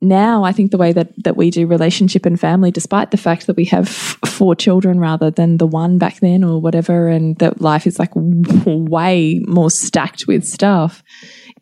now 0.03 0.45
I 0.45 0.53
think 0.53 0.71
the 0.71 0.79
way 0.79 0.93
that, 0.93 1.13
that 1.25 1.37
we 1.37 1.51
do 1.51 1.67
relationship 1.67 2.27
and 2.27 2.39
family, 2.39 2.71
despite 2.71 3.11
the 3.11 3.17
fact 3.17 3.47
that 3.47 3.57
we 3.57 3.65
have 3.67 3.89
four 3.89 4.55
children 4.55 5.01
rather 5.01 5.31
than 5.31 5.57
the 5.57 5.67
one 5.67 5.99
back 5.99 6.21
then 6.21 6.45
or 6.45 6.61
whatever, 6.61 7.09
and 7.09 7.39
that 7.39 7.61
life 7.61 7.87
is 7.87 7.99
like 7.99 8.13
way 8.15 9.41
more 9.47 9.71
stacked 9.71 10.27
with 10.27 10.45
stuff, 10.45 11.03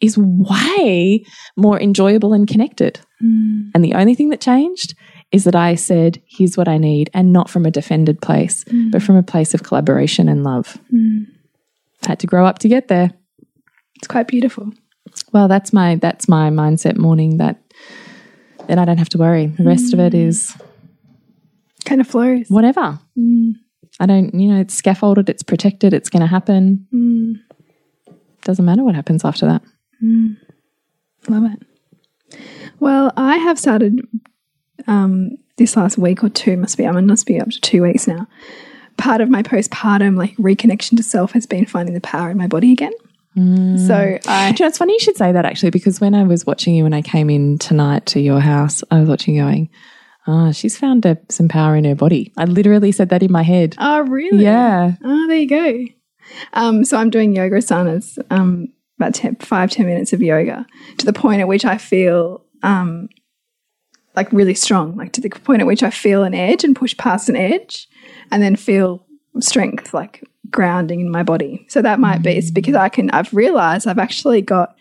is 0.00 0.16
way 0.18 1.24
more 1.56 1.80
enjoyable 1.80 2.32
and 2.32 2.48
connected. 2.48 3.00
And 3.20 3.84
the 3.84 3.94
only 3.94 4.14
thing 4.14 4.28
that 4.28 4.40
changed 4.40 4.94
is 5.30 5.44
that 5.44 5.54
I 5.54 5.74
said, 5.74 6.22
here's 6.26 6.56
what 6.56 6.68
I 6.68 6.78
need, 6.78 7.10
and 7.12 7.32
not 7.32 7.50
from 7.50 7.66
a 7.66 7.70
defended 7.70 8.20
place, 8.22 8.64
mm. 8.64 8.90
but 8.90 9.02
from 9.02 9.16
a 9.16 9.22
place 9.22 9.54
of 9.54 9.62
collaboration 9.62 10.28
and 10.28 10.42
love. 10.42 10.78
Mm. 10.92 11.26
Had 12.06 12.20
to 12.20 12.26
grow 12.26 12.46
up 12.46 12.58
to 12.60 12.68
get 12.68 12.88
there. 12.88 13.10
It's 13.96 14.06
quite 14.06 14.28
beautiful. 14.28 14.72
Well, 15.32 15.48
that's 15.48 15.72
my 15.72 15.96
that's 15.96 16.28
my 16.28 16.50
mindset 16.50 16.96
morning 16.96 17.38
that 17.38 17.60
then 18.68 18.78
I 18.78 18.84
don't 18.84 18.98
have 18.98 19.08
to 19.10 19.18
worry. 19.18 19.46
The 19.46 19.64
rest 19.64 19.92
of 19.92 20.00
it 20.00 20.12
mm. 20.12 20.26
is 20.26 20.56
Kind 21.84 22.00
of 22.00 22.06
flows. 22.06 22.46
whatever. 22.48 22.98
I 24.00 24.06
don't, 24.06 24.32
you 24.34 24.48
know, 24.48 24.60
it's 24.60 24.74
scaffolded, 24.74 25.28
it's 25.28 25.42
protected, 25.42 25.92
it's 25.92 26.08
going 26.08 26.20
to 26.20 26.26
happen. 26.26 26.86
Doesn't 28.42 28.64
matter 28.64 28.84
what 28.84 28.94
happens 28.94 29.24
after 29.24 29.46
that. 29.46 29.62
Love 31.28 31.44
it. 31.52 32.38
Well, 32.78 33.12
I 33.16 33.38
have 33.38 33.58
started 33.58 34.00
um, 34.88 35.38
this 35.56 35.76
last 35.76 35.98
week 35.98 36.24
or 36.24 36.28
two, 36.28 36.56
must 36.56 36.76
be, 36.76 36.86
I 36.86 36.92
mean, 36.92 37.06
must 37.06 37.26
be 37.26 37.40
up 37.40 37.50
to 37.50 37.60
two 37.60 37.82
weeks 37.82 38.06
now. 38.08 38.26
Part 38.96 39.20
of 39.20 39.30
my 39.30 39.42
postpartum 39.42 40.16
like 40.16 40.36
reconnection 40.36 40.96
to 40.96 41.02
self 41.02 41.32
has 41.32 41.46
been 41.46 41.66
finding 41.66 41.94
the 41.94 42.00
power 42.00 42.30
in 42.30 42.36
my 42.36 42.48
body 42.48 42.72
again. 42.72 42.92
So 43.36 44.18
I, 44.26 44.48
you 44.48 44.56
know, 44.58 44.66
it's 44.66 44.78
funny 44.78 44.94
you 44.94 44.98
should 44.98 45.16
say 45.16 45.30
that 45.30 45.44
actually, 45.44 45.70
because 45.70 46.00
when 46.00 46.12
I 46.12 46.24
was 46.24 46.44
watching 46.44 46.74
you 46.74 46.82
when 46.82 46.94
I 46.94 47.02
came 47.02 47.30
in 47.30 47.56
tonight 47.58 48.04
to 48.06 48.20
your 48.20 48.40
house, 48.40 48.82
I 48.90 48.98
was 48.98 49.08
watching 49.08 49.36
you 49.36 49.42
going, 49.42 49.70
oh, 50.26 50.50
she's 50.50 50.76
found 50.76 51.06
a, 51.06 51.18
some 51.28 51.46
power 51.46 51.76
in 51.76 51.84
her 51.84 51.94
body. 51.94 52.32
I 52.36 52.46
literally 52.46 52.90
said 52.90 53.10
that 53.10 53.22
in 53.22 53.30
my 53.30 53.42
head. 53.42 53.76
oh 53.78 54.00
really? 54.00 54.42
Yeah. 54.42 54.94
Oh, 55.04 55.28
there 55.28 55.36
you 55.36 55.48
go. 55.48 55.84
Um, 56.52 56.84
so 56.84 56.96
I'm 56.96 57.10
doing 57.10 57.34
yoga 57.36 57.56
asanas, 57.56 58.18
um, 58.30 58.72
about 58.98 59.14
10, 59.14 59.36
five, 59.36 59.70
10 59.70 59.86
minutes 59.86 60.12
of 60.12 60.20
yoga 60.20 60.66
to 60.96 61.06
the 61.06 61.12
point 61.12 61.40
at 61.40 61.46
which 61.46 61.64
I 61.64 61.78
feel 61.78 62.44
um, 62.64 63.08
like 64.16 64.32
really 64.32 64.54
strong, 64.54 64.96
like 64.96 65.12
to 65.12 65.20
the 65.20 65.30
point 65.30 65.60
at 65.60 65.66
which 65.66 65.82
I 65.82 65.90
feel 65.90 66.24
an 66.24 66.34
edge 66.34 66.64
and 66.64 66.74
push 66.74 66.96
past 66.96 67.28
an 67.28 67.36
edge 67.36 67.88
and 68.30 68.42
then 68.42 68.56
feel 68.56 69.06
strength, 69.40 69.94
like 69.94 70.24
grounding 70.50 71.00
in 71.00 71.10
my 71.10 71.22
body. 71.22 71.66
So 71.68 71.82
that 71.82 72.00
might 72.00 72.22
be 72.22 72.30
it's 72.30 72.50
because 72.50 72.74
I 72.74 72.88
can, 72.88 73.10
I've 73.10 73.32
realized 73.32 73.86
I've 73.86 73.98
actually 73.98 74.42
got 74.42 74.74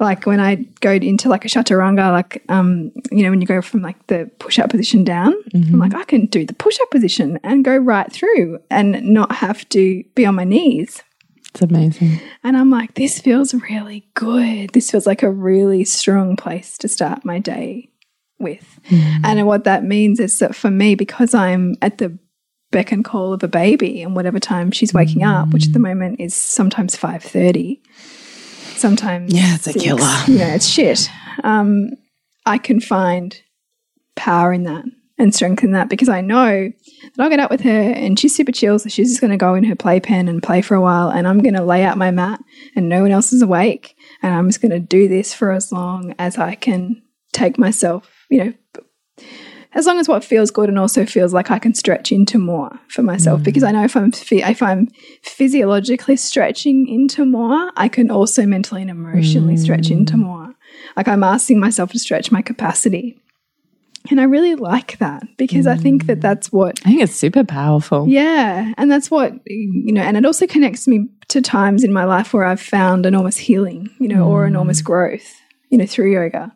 like 0.00 0.26
when 0.26 0.40
I 0.40 0.56
go 0.80 0.92
into 0.92 1.28
like 1.28 1.44
a 1.44 1.48
chaturanga, 1.48 2.12
like 2.12 2.44
um, 2.48 2.92
you 3.10 3.22
know, 3.24 3.30
when 3.30 3.40
you 3.40 3.46
go 3.46 3.60
from 3.60 3.82
like 3.82 4.06
the 4.06 4.30
push 4.38 4.58
up 4.58 4.70
position 4.70 5.04
down, 5.04 5.34
I'm 5.54 5.78
like, 5.78 5.94
I 5.94 6.04
can 6.04 6.26
do 6.26 6.46
the 6.46 6.54
push 6.54 6.78
up 6.80 6.90
position 6.90 7.38
and 7.42 7.64
go 7.64 7.76
right 7.76 8.10
through 8.10 8.60
and 8.70 9.02
not 9.02 9.32
have 9.32 9.68
to 9.70 10.04
be 10.14 10.24
on 10.24 10.36
my 10.36 10.44
knees. 10.44 11.02
It's 11.50 11.62
amazing. 11.62 12.20
And 12.44 12.56
I'm 12.56 12.70
like, 12.70 12.94
this 12.94 13.18
feels 13.18 13.54
really 13.54 14.06
good. 14.14 14.70
This 14.70 14.90
feels 14.90 15.06
like 15.06 15.22
a 15.22 15.30
really 15.30 15.84
strong 15.84 16.36
place 16.36 16.78
to 16.78 16.88
start 16.88 17.24
my 17.24 17.40
day 17.40 17.90
with. 18.38 18.80
And 19.24 19.46
what 19.46 19.64
that 19.64 19.84
means 19.84 20.20
is 20.20 20.38
that 20.38 20.54
for 20.54 20.70
me, 20.70 20.94
because 20.94 21.34
I'm 21.34 21.74
at 21.82 21.98
the 21.98 22.18
beck 22.70 22.92
and 22.92 23.04
call 23.04 23.32
of 23.32 23.42
a 23.42 23.48
baby 23.48 24.02
and 24.02 24.14
whatever 24.14 24.38
time 24.38 24.70
she's 24.70 24.92
waking 24.92 25.22
up, 25.24 25.52
which 25.52 25.66
at 25.68 25.72
the 25.72 25.78
moment 25.78 26.20
is 26.20 26.34
sometimes 26.34 26.96
5.30, 26.96 27.80
sometimes 28.76 29.32
Yeah, 29.32 29.54
it's 29.54 29.66
a 29.66 29.72
killer. 29.72 30.06
You 30.26 30.38
know, 30.38 30.48
it's 30.48 30.68
shit. 30.68 31.08
Um, 31.44 31.90
I 32.46 32.58
can 32.58 32.80
find 32.80 33.40
power 34.16 34.52
in 34.52 34.64
that 34.64 34.84
and 35.18 35.34
strength 35.34 35.64
in 35.64 35.72
that 35.72 35.88
because 35.88 36.08
I 36.08 36.20
know 36.20 36.70
that 36.70 37.22
I'll 37.22 37.28
get 37.28 37.40
up 37.40 37.50
with 37.50 37.62
her 37.62 37.70
and 37.70 38.18
she's 38.18 38.36
super 38.36 38.52
chill, 38.52 38.78
so 38.78 38.88
she's 38.88 39.08
just 39.08 39.20
going 39.20 39.32
to 39.32 39.36
go 39.36 39.54
in 39.54 39.64
her 39.64 39.74
playpen 39.74 40.28
and 40.28 40.42
play 40.42 40.62
for 40.62 40.74
a 40.76 40.80
while, 40.80 41.10
and 41.10 41.26
I'm 41.26 41.40
going 41.40 41.54
to 41.54 41.64
lay 41.64 41.84
out 41.84 41.98
my 41.98 42.10
mat 42.10 42.40
and 42.76 42.88
no 42.88 43.02
one 43.02 43.10
else 43.10 43.32
is 43.32 43.42
awake, 43.42 43.96
and 44.22 44.32
I'm 44.34 44.48
just 44.48 44.60
going 44.60 44.70
to 44.72 44.78
do 44.78 45.08
this 45.08 45.34
for 45.34 45.50
as 45.50 45.72
long 45.72 46.14
as 46.18 46.38
I 46.38 46.54
can 46.54 47.02
take 47.32 47.58
myself, 47.58 48.17
you 48.28 48.44
know. 48.44 48.52
As 49.74 49.86
long 49.86 49.98
as 49.98 50.08
what 50.08 50.24
feels 50.24 50.50
good 50.50 50.70
and 50.70 50.78
also 50.78 51.04
feels 51.04 51.34
like 51.34 51.50
I 51.50 51.58
can 51.58 51.74
stretch 51.74 52.10
into 52.10 52.38
more 52.38 52.80
for 52.88 53.02
myself, 53.02 53.42
because 53.42 53.62
mm. 53.62 53.68
I 53.68 53.72
know 53.72 53.84
if 53.84 53.96
I'm 53.96 54.12
if 54.30 54.62
I'm 54.62 54.88
physiologically 55.22 56.16
stretching 56.16 56.88
into 56.88 57.26
more, 57.26 57.70
I 57.76 57.88
can 57.88 58.10
also 58.10 58.46
mentally 58.46 58.80
and 58.82 58.90
emotionally 58.90 59.56
stretch 59.58 59.90
into 59.90 60.14
mm. 60.14 60.20
more. 60.20 60.54
Like 60.96 61.06
I'm 61.06 61.22
asking 61.22 61.60
myself 61.60 61.92
to 61.92 61.98
stretch 61.98 62.32
my 62.32 62.40
capacity 62.40 63.20
And 64.10 64.20
I 64.20 64.24
really 64.24 64.54
like 64.54 64.98
that 64.98 65.22
because 65.36 65.66
I 65.66 65.76
think 65.76 66.06
that 66.06 66.18
mm. 66.18 66.22
that's 66.22 66.50
what 66.50 66.80
I 66.84 66.88
think 66.88 67.02
it's 67.02 67.14
super 67.14 67.44
powerful. 67.44 68.08
yeah, 68.08 68.72
and 68.78 68.90
that's 68.90 69.10
what 69.10 69.34
you 69.46 69.92
know, 69.92 70.02
and 70.02 70.16
it 70.16 70.24
also 70.24 70.46
connects 70.46 70.88
me 70.88 71.08
to 71.28 71.42
times 71.42 71.84
in 71.84 71.92
my 71.92 72.04
life 72.04 72.32
where 72.32 72.44
I've 72.44 72.60
found 72.60 73.04
enormous 73.04 73.36
healing, 73.36 73.90
you 74.00 74.08
know, 74.08 74.26
or 74.26 74.46
enormous 74.46 74.80
growth, 74.80 75.34
you 75.68 75.76
know, 75.78 75.86
through 75.86 76.12
yoga. 76.12 76.52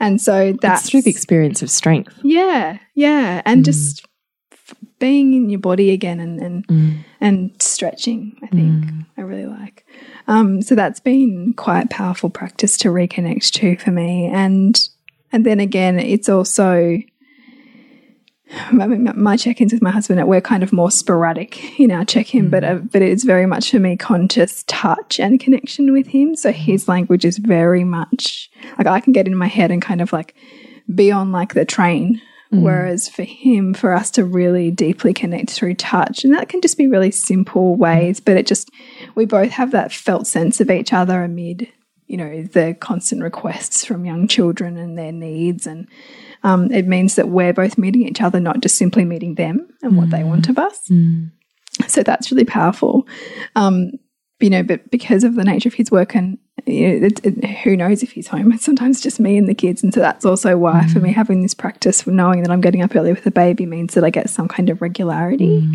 And 0.00 0.20
so 0.20 0.54
that's 0.60 0.82
It's 0.82 0.90
through 0.90 1.02
the 1.02 1.10
experience 1.10 1.62
of 1.62 1.70
strength. 1.70 2.18
yeah, 2.22 2.78
yeah, 2.94 3.42
and 3.44 3.62
mm. 3.62 3.64
just 3.64 4.06
f- 4.52 4.74
being 4.98 5.34
in 5.34 5.50
your 5.50 5.60
body 5.60 5.90
again 5.90 6.20
and 6.20 6.40
and 6.40 6.66
mm. 6.66 7.04
and 7.20 7.50
stretching. 7.60 8.36
I 8.42 8.46
think 8.48 8.84
mm. 8.84 9.06
I 9.16 9.20
really 9.22 9.46
like. 9.46 9.86
Um, 10.28 10.62
so 10.62 10.74
that's 10.74 11.00
been 11.00 11.54
quite 11.56 11.90
powerful 11.90 12.30
practice 12.30 12.76
to 12.78 12.88
reconnect 12.88 13.50
to 13.52 13.76
for 13.76 13.90
me, 13.90 14.26
and 14.26 14.88
and 15.30 15.46
then 15.46 15.60
again, 15.60 15.98
it's 15.98 16.28
also. 16.28 16.98
My- 18.72 18.86
my 18.86 19.36
check-ins 19.36 19.72
with 19.72 19.82
my 19.82 19.90
husband, 19.90 20.26
we're 20.26 20.40
kind 20.40 20.62
of 20.62 20.72
more 20.72 20.90
sporadic 20.90 21.80
in 21.80 21.90
our 21.90 22.04
check-in, 22.04 22.50
but 22.50 22.62
mm. 22.62 22.76
uh, 22.76 22.78
but 22.92 23.02
it's 23.02 23.24
very 23.24 23.46
much 23.46 23.70
for 23.70 23.78
me 23.78 23.96
conscious 23.96 24.64
touch 24.66 25.18
and 25.18 25.40
connection 25.40 25.92
with 25.92 26.06
him. 26.08 26.36
So 26.36 26.50
mm. 26.50 26.54
his 26.54 26.88
language 26.88 27.24
is 27.24 27.38
very 27.38 27.84
much 27.84 28.50
like 28.78 28.86
I 28.86 29.00
can 29.00 29.12
get 29.12 29.26
in 29.26 29.36
my 29.36 29.46
head 29.46 29.70
and 29.70 29.80
kind 29.80 30.00
of 30.00 30.12
like 30.12 30.34
be 30.94 31.10
on 31.10 31.32
like 31.32 31.54
the 31.54 31.64
train. 31.64 32.20
Mm. 32.52 32.62
Whereas 32.62 33.08
for 33.08 33.22
him, 33.22 33.72
for 33.72 33.94
us 33.94 34.10
to 34.12 34.24
really 34.24 34.70
deeply 34.70 35.14
connect 35.14 35.50
through 35.50 35.74
touch, 35.76 36.22
and 36.22 36.34
that 36.34 36.50
can 36.50 36.60
just 36.60 36.76
be 36.76 36.86
really 36.86 37.10
simple 37.10 37.76
ways, 37.76 38.20
but 38.20 38.36
it 38.36 38.46
just, 38.46 38.70
we 39.14 39.24
both 39.24 39.50
have 39.52 39.70
that 39.70 39.90
felt 39.90 40.26
sense 40.26 40.60
of 40.60 40.70
each 40.70 40.92
other 40.92 41.22
amid, 41.22 41.68
you 42.08 42.18
know, 42.18 42.42
the 42.42 42.74
constant 42.78 43.22
requests 43.22 43.86
from 43.86 44.04
young 44.04 44.28
children 44.28 44.76
and 44.76 44.98
their 44.98 45.12
needs. 45.12 45.66
And 45.66 45.88
um, 46.44 46.70
it 46.70 46.86
means 46.86 47.14
that 47.16 47.28
we're 47.28 47.52
both 47.52 47.78
meeting 47.78 48.02
each 48.02 48.20
other, 48.20 48.40
not 48.40 48.60
just 48.60 48.76
simply 48.76 49.04
meeting 49.04 49.36
them 49.36 49.68
and 49.82 49.96
what 49.96 50.10
they 50.10 50.24
want 50.24 50.48
of 50.48 50.58
us. 50.58 50.90
So 51.88 52.02
that's 52.02 52.30
really 52.30 52.44
powerful. 52.44 53.06
Um, 53.56 53.92
you 54.40 54.50
know, 54.50 54.62
but 54.62 54.90
because 54.90 55.22
of 55.24 55.36
the 55.36 55.44
nature 55.44 55.68
of 55.68 55.74
his 55.74 55.90
work 55.90 56.16
and 56.16 56.36
you 56.66 57.00
know, 57.00 57.06
it, 57.06 57.24
it, 57.24 57.44
who 57.62 57.76
knows 57.76 58.02
if 58.02 58.12
he's 58.12 58.26
home, 58.26 58.52
it's 58.52 58.64
sometimes 58.64 59.00
just 59.00 59.20
me 59.20 59.36
and 59.36 59.48
the 59.48 59.54
kids. 59.54 59.82
And 59.82 59.94
so 59.94 60.00
that's 60.00 60.24
also 60.24 60.56
why 60.56 60.86
for 60.88 60.98
me 61.00 61.12
having 61.12 61.42
this 61.42 61.54
practice, 61.54 62.02
for 62.02 62.10
knowing 62.10 62.42
that 62.42 62.50
I'm 62.50 62.60
getting 62.60 62.82
up 62.82 62.94
early 62.94 63.12
with 63.12 63.24
the 63.24 63.30
baby 63.30 63.66
means 63.66 63.94
that 63.94 64.04
I 64.04 64.10
get 64.10 64.30
some 64.30 64.48
kind 64.48 64.68
of 64.68 64.82
regularity. 64.82 65.68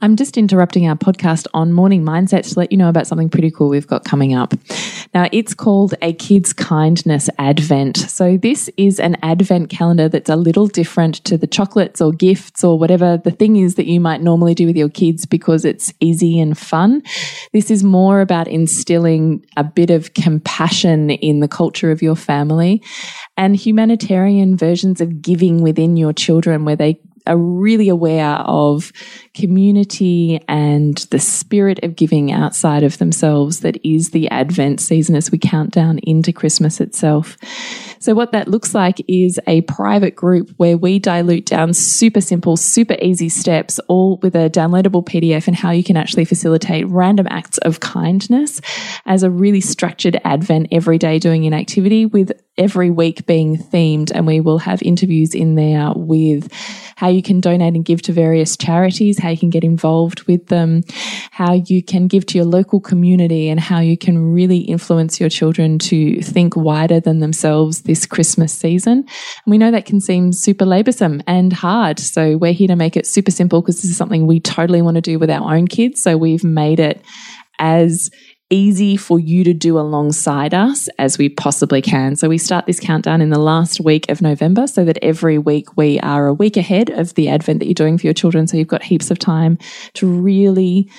I'm 0.00 0.14
just 0.14 0.38
interrupting 0.38 0.86
our 0.88 0.94
podcast 0.94 1.48
on 1.54 1.72
morning 1.72 2.04
mindset 2.04 2.48
to 2.48 2.58
let 2.58 2.70
you 2.70 2.78
know 2.78 2.88
about 2.88 3.08
something 3.08 3.28
pretty 3.28 3.50
cool 3.50 3.68
we've 3.68 3.86
got 3.86 4.04
coming 4.04 4.32
up. 4.32 4.54
Now, 5.12 5.28
it's 5.32 5.54
called 5.54 5.94
a 6.00 6.12
Kids 6.12 6.52
Kindness 6.52 7.28
Advent. 7.38 7.96
So, 7.96 8.36
this 8.36 8.70
is 8.76 9.00
an 9.00 9.16
Advent 9.22 9.70
calendar 9.70 10.08
that's 10.08 10.30
a 10.30 10.36
little 10.36 10.68
different 10.68 11.16
to 11.24 11.36
the 11.36 11.48
chocolates 11.48 12.00
or 12.00 12.12
gifts 12.12 12.62
or 12.62 12.78
whatever 12.78 13.16
the 13.16 13.32
thing 13.32 13.56
is 13.56 13.74
that 13.74 13.86
you 13.86 14.00
might 14.00 14.20
normally 14.20 14.54
do 14.54 14.66
with 14.66 14.76
your 14.76 14.88
kids 14.88 15.26
because 15.26 15.64
it's 15.64 15.92
easy 15.98 16.38
and 16.38 16.56
fun. 16.56 17.02
This 17.52 17.68
is 17.68 17.82
more 17.82 18.20
about 18.20 18.46
instilling 18.46 19.44
a 19.56 19.64
bit 19.64 19.90
of 19.90 20.14
compassion 20.14 21.10
in 21.10 21.40
the 21.40 21.48
culture 21.48 21.90
of 21.90 22.02
your 22.02 22.16
family 22.16 22.82
and 23.36 23.56
humanitarian 23.56 24.56
versions 24.56 25.00
of 25.00 25.22
giving 25.22 25.62
within 25.62 25.96
your 25.96 26.12
children 26.12 26.64
where 26.64 26.76
they 26.76 27.00
are 27.28 27.36
really 27.36 27.88
aware 27.88 28.36
of 28.36 28.92
community 29.34 30.40
and 30.48 30.96
the 31.10 31.18
spirit 31.18 31.78
of 31.82 31.96
giving 31.96 32.32
outside 32.32 32.82
of 32.82 32.98
themselves 32.98 33.60
that 33.60 33.78
is 33.86 34.10
the 34.10 34.28
Advent 34.30 34.80
season 34.80 35.14
as 35.14 35.30
we 35.30 35.38
count 35.38 35.70
down 35.70 35.98
into 35.98 36.32
Christmas 36.32 36.80
itself. 36.80 37.36
So, 38.00 38.14
what 38.14 38.32
that 38.32 38.48
looks 38.48 38.74
like 38.74 39.02
is 39.08 39.38
a 39.46 39.62
private 39.62 40.14
group 40.14 40.50
where 40.56 40.76
we 40.76 40.98
dilute 40.98 41.46
down 41.46 41.74
super 41.74 42.20
simple, 42.20 42.56
super 42.56 42.96
easy 43.00 43.28
steps, 43.28 43.78
all 43.88 44.18
with 44.22 44.34
a 44.34 44.50
downloadable 44.50 45.04
PDF 45.04 45.46
and 45.46 45.56
how 45.56 45.70
you 45.70 45.84
can 45.84 45.96
actually 45.96 46.24
facilitate 46.24 46.86
random 46.88 47.26
acts 47.30 47.58
of 47.58 47.80
kindness 47.80 48.60
as 49.06 49.22
a 49.22 49.30
really 49.30 49.60
structured 49.60 50.20
Advent 50.24 50.68
every 50.72 50.98
day 50.98 51.18
doing 51.18 51.46
an 51.46 51.54
activity 51.54 52.06
with 52.06 52.32
every 52.58 52.90
week 52.90 53.24
being 53.24 53.56
themed. 53.56 54.10
And 54.14 54.26
we 54.26 54.40
will 54.40 54.58
have 54.58 54.82
interviews 54.82 55.34
in 55.34 55.54
there 55.54 55.92
with 55.94 56.52
how 56.96 57.08
you 57.08 57.22
can 57.22 57.40
donate 57.40 57.74
and 57.74 57.84
give 57.84 58.02
to 58.02 58.12
various 58.12 58.56
charities, 58.56 59.18
how 59.18 59.28
you 59.28 59.38
can 59.38 59.50
get 59.50 59.62
involved 59.62 60.24
with 60.24 60.48
them, 60.48 60.82
how 61.30 61.54
you 61.54 61.82
can 61.82 62.08
give 62.08 62.26
to 62.26 62.38
your 62.38 62.44
local 62.44 62.80
community, 62.80 63.48
and 63.48 63.60
how 63.60 63.78
you 63.78 63.96
can 63.96 64.32
really 64.32 64.58
influence 64.58 65.20
your 65.20 65.28
children 65.28 65.78
to 65.78 66.20
think 66.22 66.56
wider 66.56 66.98
than 66.98 67.20
themselves 67.20 67.82
this 67.82 68.04
Christmas 68.04 68.52
season. 68.52 68.98
And 68.98 69.06
we 69.46 69.58
know 69.58 69.70
that 69.70 69.86
can 69.86 70.00
seem 70.00 70.32
super 70.32 70.64
laborsome 70.64 71.22
and 71.28 71.52
hard. 71.52 72.00
So 72.00 72.36
we're 72.36 72.52
here 72.52 72.68
to 72.68 72.76
make 72.76 72.96
it 72.96 73.06
super 73.06 73.30
simple 73.30 73.62
because 73.62 73.80
this 73.80 73.90
is 73.92 73.96
something 73.96 74.26
we 74.26 74.40
totally 74.40 74.82
want 74.82 74.96
to 74.96 75.00
do 75.00 75.20
with 75.20 75.30
our 75.30 75.54
own 75.54 75.68
kids. 75.68 76.02
So 76.02 76.16
we've 76.16 76.44
made 76.44 76.80
it 76.80 77.00
as 77.60 78.10
easy 78.50 78.96
for 78.96 79.20
you 79.20 79.44
to 79.44 79.52
do 79.52 79.78
alongside 79.78 80.54
us 80.54 80.88
as 80.98 81.18
we 81.18 81.28
possibly 81.28 81.82
can. 81.82 82.16
So 82.16 82.28
we 82.28 82.38
start 82.38 82.66
this 82.66 82.80
countdown 82.80 83.20
in 83.20 83.30
the 83.30 83.38
last 83.38 83.80
week 83.80 84.08
of 84.10 84.22
November 84.22 84.66
so 84.66 84.84
that 84.84 84.98
every 85.02 85.38
week 85.38 85.76
we 85.76 86.00
are 86.00 86.26
a 86.26 86.34
week 86.34 86.56
ahead 86.56 86.90
of 86.90 87.14
the 87.14 87.28
advent 87.28 87.58
that 87.60 87.66
you're 87.66 87.74
doing 87.74 87.98
for 87.98 88.06
your 88.06 88.14
children. 88.14 88.46
So 88.46 88.56
you've 88.56 88.68
got 88.68 88.82
heaps 88.82 89.10
of 89.10 89.18
time 89.18 89.58
to 89.94 90.06
really 90.06 90.90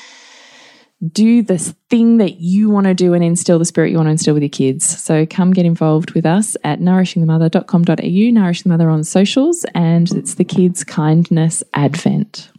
do 1.12 1.42
this 1.42 1.74
thing 1.90 2.18
that 2.18 2.42
you 2.42 2.70
want 2.70 2.86
to 2.86 2.94
do 2.94 3.14
and 3.14 3.24
instill 3.24 3.58
the 3.58 3.66
spirit 3.66 3.90
you 3.90 3.98
want 3.98 4.08
to 4.08 4.12
instill 4.12 4.34
with 4.34 4.44
your 4.44 4.50
kids. 4.50 4.86
So 4.86 5.26
come 5.26 5.52
get 5.52 5.66
involved 5.66 6.12
with 6.12 6.26
us 6.26 6.58
at 6.64 6.80
nourishingthemother.com.au, 6.82 8.32
Nourish 8.32 8.64
the 8.64 8.70
Mother 8.70 8.90
on 8.90 9.04
socials, 9.04 9.66
and 9.74 10.12
it's 10.12 10.36
the 10.36 10.44
Kids 10.44 10.84
Kindness 10.84 11.64
Advent. 11.74 12.52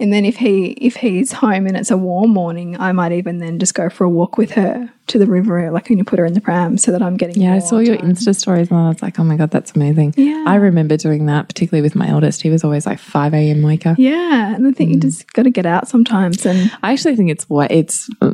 And 0.00 0.12
then 0.12 0.24
if 0.24 0.36
he 0.36 0.72
if 0.72 0.96
he's 0.96 1.32
home 1.32 1.66
and 1.66 1.76
it's 1.76 1.90
a 1.90 1.96
warm 1.96 2.30
morning, 2.30 2.78
I 2.80 2.92
might 2.92 3.12
even 3.12 3.38
then 3.38 3.58
just 3.58 3.74
go 3.74 3.88
for 3.88 4.04
a 4.04 4.10
walk 4.10 4.36
with 4.36 4.52
her 4.52 4.90
to 5.06 5.18
the 5.18 5.26
river, 5.26 5.70
like 5.70 5.88
when 5.88 5.98
you 5.98 6.04
put 6.04 6.18
her 6.18 6.24
in 6.24 6.32
the 6.32 6.40
pram, 6.40 6.78
so 6.78 6.90
that 6.92 7.02
I'm 7.02 7.16
getting. 7.16 7.40
Yeah, 7.40 7.54
I 7.54 7.58
saw 7.58 7.78
your 7.78 7.96
time. 7.96 8.12
Insta 8.12 8.34
stories 8.34 8.70
and 8.70 8.78
I 8.78 8.88
was 8.88 9.02
like, 9.02 9.18
oh 9.20 9.24
my 9.24 9.36
God, 9.36 9.50
that's 9.50 9.72
amazing. 9.72 10.14
Yeah. 10.16 10.44
I 10.46 10.54
remember 10.56 10.96
doing 10.96 11.26
that, 11.26 11.46
particularly 11.48 11.82
with 11.82 11.94
my 11.94 12.08
eldest. 12.08 12.42
He 12.42 12.50
was 12.50 12.64
always 12.64 12.86
like 12.86 12.98
5 12.98 13.34
a.m. 13.34 13.62
waker. 13.62 13.94
Yeah, 13.98 14.54
and 14.54 14.66
I 14.66 14.72
think 14.72 14.92
you 14.92 15.00
just 15.00 15.32
got 15.32 15.42
to 15.42 15.50
get 15.50 15.66
out 15.66 15.88
sometimes. 15.88 16.44
And 16.46 16.72
I 16.82 16.92
actually 16.92 17.16
think 17.16 17.30
it's 17.30 17.48
what 17.50 17.70
it's, 17.70 18.08
uh, 18.22 18.32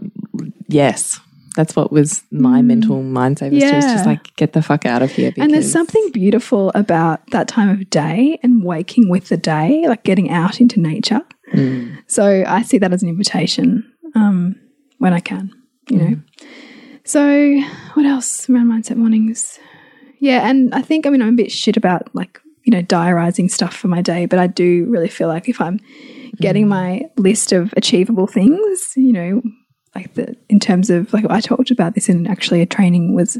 yes, 0.68 1.18
that's 1.56 1.74
what 1.74 1.90
was 1.90 2.22
my 2.30 2.62
mental 2.62 3.02
mindset 3.02 3.52
was 3.52 3.62
to 3.64 3.74
was 3.74 3.84
just 3.84 4.04
Mm. 4.04 4.06
Like, 4.06 4.36
get 4.36 4.52
the 4.52 4.62
fuck 4.62 4.86
out 4.86 5.02
of 5.02 5.10
here. 5.10 5.32
and 5.36 5.52
there's 5.52 5.70
something 5.70 6.10
beautiful 6.12 6.70
about 6.74 7.26
that 7.32 7.48
time 7.48 7.68
of 7.68 7.90
day 7.90 8.38
and 8.42 8.62
waking 8.62 9.10
with 9.10 9.28
the 9.28 9.36
day, 9.36 9.84
like 9.88 10.04
getting 10.04 10.30
out 10.30 10.60
into 10.60 10.80
nature. 10.80 11.20
Mm. 11.52 12.02
So 12.06 12.44
I 12.46 12.62
see 12.62 12.78
that 12.78 12.92
as 12.92 13.02
an 13.02 13.08
invitation 13.08 13.90
um, 14.14 14.56
when 14.98 15.12
I 15.12 15.20
can, 15.20 15.52
you 15.88 15.98
know. 15.98 16.16
So 17.04 17.60
what 17.94 18.06
else 18.06 18.48
around 18.48 18.68
mindset 18.70 18.96
mornings? 18.96 19.58
Yeah, 20.18 20.48
and 20.48 20.74
I 20.74 20.82
think 20.82 21.06
I 21.06 21.10
mean 21.10 21.22
I'm 21.22 21.30
a 21.30 21.36
bit 21.36 21.50
shit 21.50 21.76
about 21.76 22.14
like 22.14 22.40
you 22.64 22.70
know 22.70 22.82
diarizing 22.82 23.48
stuff 23.48 23.74
for 23.74 23.88
my 23.88 24.02
day, 24.02 24.26
but 24.26 24.38
I 24.38 24.46
do 24.46 24.86
really 24.88 25.08
feel 25.08 25.28
like 25.28 25.48
if 25.48 25.60
I'm 25.60 25.80
getting 26.36 26.68
my 26.68 27.02
list 27.16 27.52
of 27.52 27.72
achievable 27.76 28.26
things, 28.26 28.92
you 28.96 29.12
know, 29.12 29.42
like 29.94 30.14
the 30.14 30.36
in 30.48 30.60
terms 30.60 30.90
of 30.90 31.12
like 31.12 31.24
I 31.28 31.40
talked 31.40 31.70
about 31.70 31.94
this 31.94 32.08
in 32.08 32.26
actually 32.26 32.60
a 32.60 32.66
training 32.66 33.14
was 33.14 33.38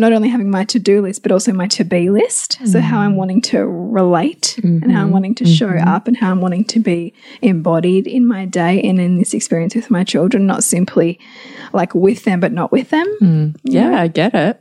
not 0.00 0.12
only 0.12 0.28
having 0.28 0.50
my 0.50 0.64
to-do 0.64 1.02
list 1.02 1.22
but 1.22 1.30
also 1.30 1.52
my 1.52 1.66
to-be 1.66 2.10
list. 2.10 2.58
So 2.66 2.78
mm. 2.78 2.80
how 2.80 3.00
i'm 3.00 3.16
wanting 3.16 3.40
to 3.42 3.66
relate 3.66 4.58
and 4.58 4.90
how 4.90 5.00
i'm 5.00 5.04
mm-hmm. 5.06 5.12
wanting 5.12 5.34
to 5.36 5.46
show 5.46 5.68
mm-hmm. 5.68 5.88
up 5.88 6.08
and 6.08 6.16
how 6.16 6.30
i'm 6.30 6.40
wanting 6.40 6.64
to 6.64 6.80
be 6.80 7.14
embodied 7.42 8.06
in 8.06 8.26
my 8.26 8.46
day 8.46 8.82
and 8.82 9.00
in 9.00 9.18
this 9.18 9.34
experience 9.34 9.74
with 9.74 9.90
my 9.90 10.04
children 10.04 10.46
not 10.46 10.64
simply 10.64 11.18
like 11.72 11.94
with 11.94 12.24
them 12.24 12.40
but 12.40 12.52
not 12.52 12.72
with 12.72 12.90
them. 12.90 13.06
Mm. 13.20 13.56
Yeah, 13.64 14.00
I 14.00 14.08
get 14.08 14.34
it. 14.34 14.60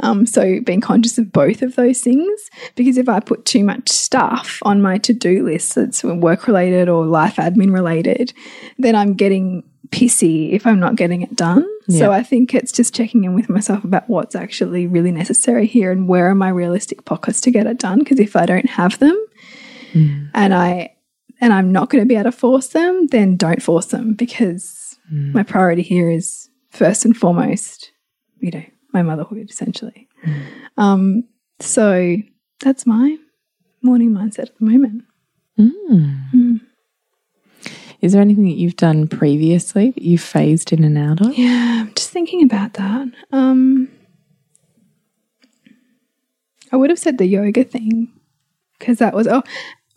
um, 0.00 0.26
so 0.26 0.60
being 0.60 0.80
conscious 0.80 1.18
of 1.18 1.32
both 1.32 1.62
of 1.62 1.74
those 1.76 2.00
things, 2.00 2.50
because 2.76 2.96
if 2.96 3.08
I 3.08 3.20
put 3.20 3.44
too 3.44 3.64
much 3.64 3.88
stuff 3.88 4.58
on 4.62 4.80
my 4.80 4.98
to-do 4.98 5.44
list 5.44 5.74
that's 5.74 6.04
work 6.04 6.46
related 6.46 6.88
or 6.88 7.04
life 7.04 7.36
admin 7.36 7.72
related, 7.72 8.32
then 8.78 8.94
I'm 8.94 9.14
getting 9.14 9.64
pissy 9.92 10.50
if 10.52 10.66
I'm 10.66 10.80
not 10.80 10.96
getting 10.96 11.22
it 11.22 11.36
done. 11.36 11.68
So 11.88 12.10
I 12.10 12.22
think 12.22 12.54
it's 12.54 12.72
just 12.72 12.94
checking 12.94 13.24
in 13.24 13.34
with 13.34 13.48
myself 13.48 13.84
about 13.84 14.08
what's 14.08 14.34
actually 14.34 14.86
really 14.86 15.12
necessary 15.12 15.66
here 15.66 15.92
and 15.92 16.08
where 16.08 16.28
are 16.28 16.34
my 16.34 16.48
realistic 16.48 17.04
pockets 17.04 17.40
to 17.42 17.50
get 17.50 17.66
it 17.66 17.78
done. 17.78 17.98
Because 17.98 18.18
if 18.18 18.34
I 18.34 18.46
don't 18.46 18.70
have 18.70 18.98
them 18.98 19.26
mm. 19.92 20.30
and 20.34 20.54
I 20.54 20.94
and 21.40 21.52
I'm 21.52 21.72
not 21.72 21.90
going 21.90 22.02
to 22.02 22.08
be 22.08 22.14
able 22.14 22.30
to 22.30 22.36
force 22.36 22.68
them, 22.68 23.08
then 23.08 23.36
don't 23.36 23.62
force 23.62 23.86
them 23.86 24.14
because 24.14 24.96
mm. 25.12 25.34
my 25.34 25.42
priority 25.42 25.82
here 25.82 26.10
is 26.10 26.48
first 26.70 27.04
and 27.04 27.16
foremost, 27.16 27.92
you 28.38 28.50
know, 28.50 28.64
my 28.92 29.02
motherhood 29.02 29.50
essentially. 29.50 30.08
Mm. 30.24 30.42
Um, 30.78 31.24
so 31.60 32.16
that's 32.60 32.86
my 32.86 33.16
morning 33.82 34.12
mindset 34.12 34.48
at 34.48 34.58
the 34.58 34.64
moment. 34.64 35.04
Is 38.02 38.12
there 38.12 38.20
anything 38.20 38.44
that 38.44 38.56
you've 38.56 38.76
done 38.76 39.06
previously 39.06 39.90
that 39.90 40.02
you've 40.02 40.20
phased 40.20 40.72
in 40.72 40.82
and 40.82 40.98
out 40.98 41.24
of? 41.24 41.38
Yeah, 41.38 41.84
I'm 41.86 41.94
just 41.94 42.10
thinking 42.10 42.42
about 42.42 42.74
that. 42.74 43.08
Um, 43.30 43.88
I 46.72 46.76
would 46.76 46.90
have 46.90 46.98
said 46.98 47.18
the 47.18 47.26
yoga 47.26 47.62
thing 47.62 48.12
because 48.78 48.98
that 48.98 49.14
was, 49.14 49.28
oh, 49.28 49.44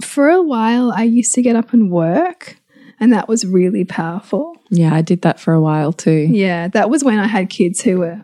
for 0.03 0.29
a 0.29 0.41
while 0.41 0.91
I 0.91 1.03
used 1.03 1.33
to 1.33 1.41
get 1.41 1.55
up 1.55 1.73
and 1.73 1.91
work, 1.91 2.57
and 2.99 3.11
that 3.11 3.27
was 3.27 3.45
really 3.45 3.83
powerful. 3.83 4.55
Yeah, 4.69 4.93
I 4.93 5.01
did 5.01 5.23
that 5.23 5.39
for 5.39 5.53
a 5.53 5.61
while 5.61 5.91
too. 5.91 6.27
Yeah, 6.29 6.67
that 6.69 6.91
was 6.91 7.03
when 7.03 7.17
I 7.17 7.27
had 7.27 7.49
kids 7.49 7.81
who 7.81 7.99
were 7.99 8.23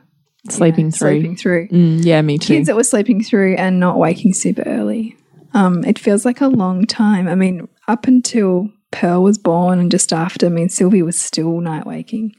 Sleeping 0.50 0.88
know, 0.88 0.92
through. 0.92 1.10
Sleeping 1.10 1.36
through. 1.36 1.68
Mm, 1.70 2.06
yeah, 2.06 2.22
me 2.22 2.38
too. 2.38 2.56
Kids 2.56 2.68
that 2.68 2.76
were 2.76 2.84
sleeping 2.84 3.24
through 3.24 3.56
and 3.56 3.80
not 3.80 3.98
waking 3.98 4.34
super 4.34 4.64
early. 4.64 5.16
Um, 5.54 5.84
it 5.84 6.00
feels 6.00 6.26
like 6.26 6.42
a 6.42 6.48
long 6.48 6.86
time. 6.86 7.28
I 7.28 7.36
mean, 7.36 7.68
up 7.88 8.08
until 8.08 8.70
Pearl 8.92 9.24
was 9.24 9.38
born 9.38 9.80
and 9.80 9.90
just 9.90 10.14
after, 10.14 10.46
I 10.46 10.50
mean, 10.50 10.70
Sylvie 10.70 11.02
was 11.02 11.20
still 11.20 11.60
night 11.62 11.86
waking 11.86 12.36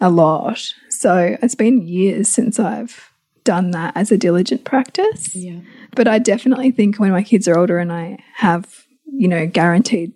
a 0.00 0.10
lot. 0.10 0.74
So 0.90 1.36
it's 1.40 1.54
been 1.54 1.86
years 1.86 2.28
since 2.28 2.58
I've 2.58 3.12
done 3.44 3.70
that 3.70 3.96
as 3.96 4.12
a 4.12 4.18
diligent 4.18 4.64
practice. 4.64 5.34
yeah. 5.34 5.60
But 5.94 6.08
I 6.08 6.18
definitely 6.18 6.70
think 6.70 6.98
when 6.98 7.12
my 7.12 7.22
kids 7.22 7.48
are 7.48 7.58
older 7.58 7.78
and 7.78 7.92
I 7.92 8.18
have, 8.34 8.84
you 9.06 9.28
know, 9.28 9.46
guaranteed 9.46 10.12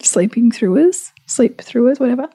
sleeping 0.00 0.52
throughers, 0.52 1.10
sleep 1.26 1.58
throughers, 1.58 1.98
whatever, 1.98 2.28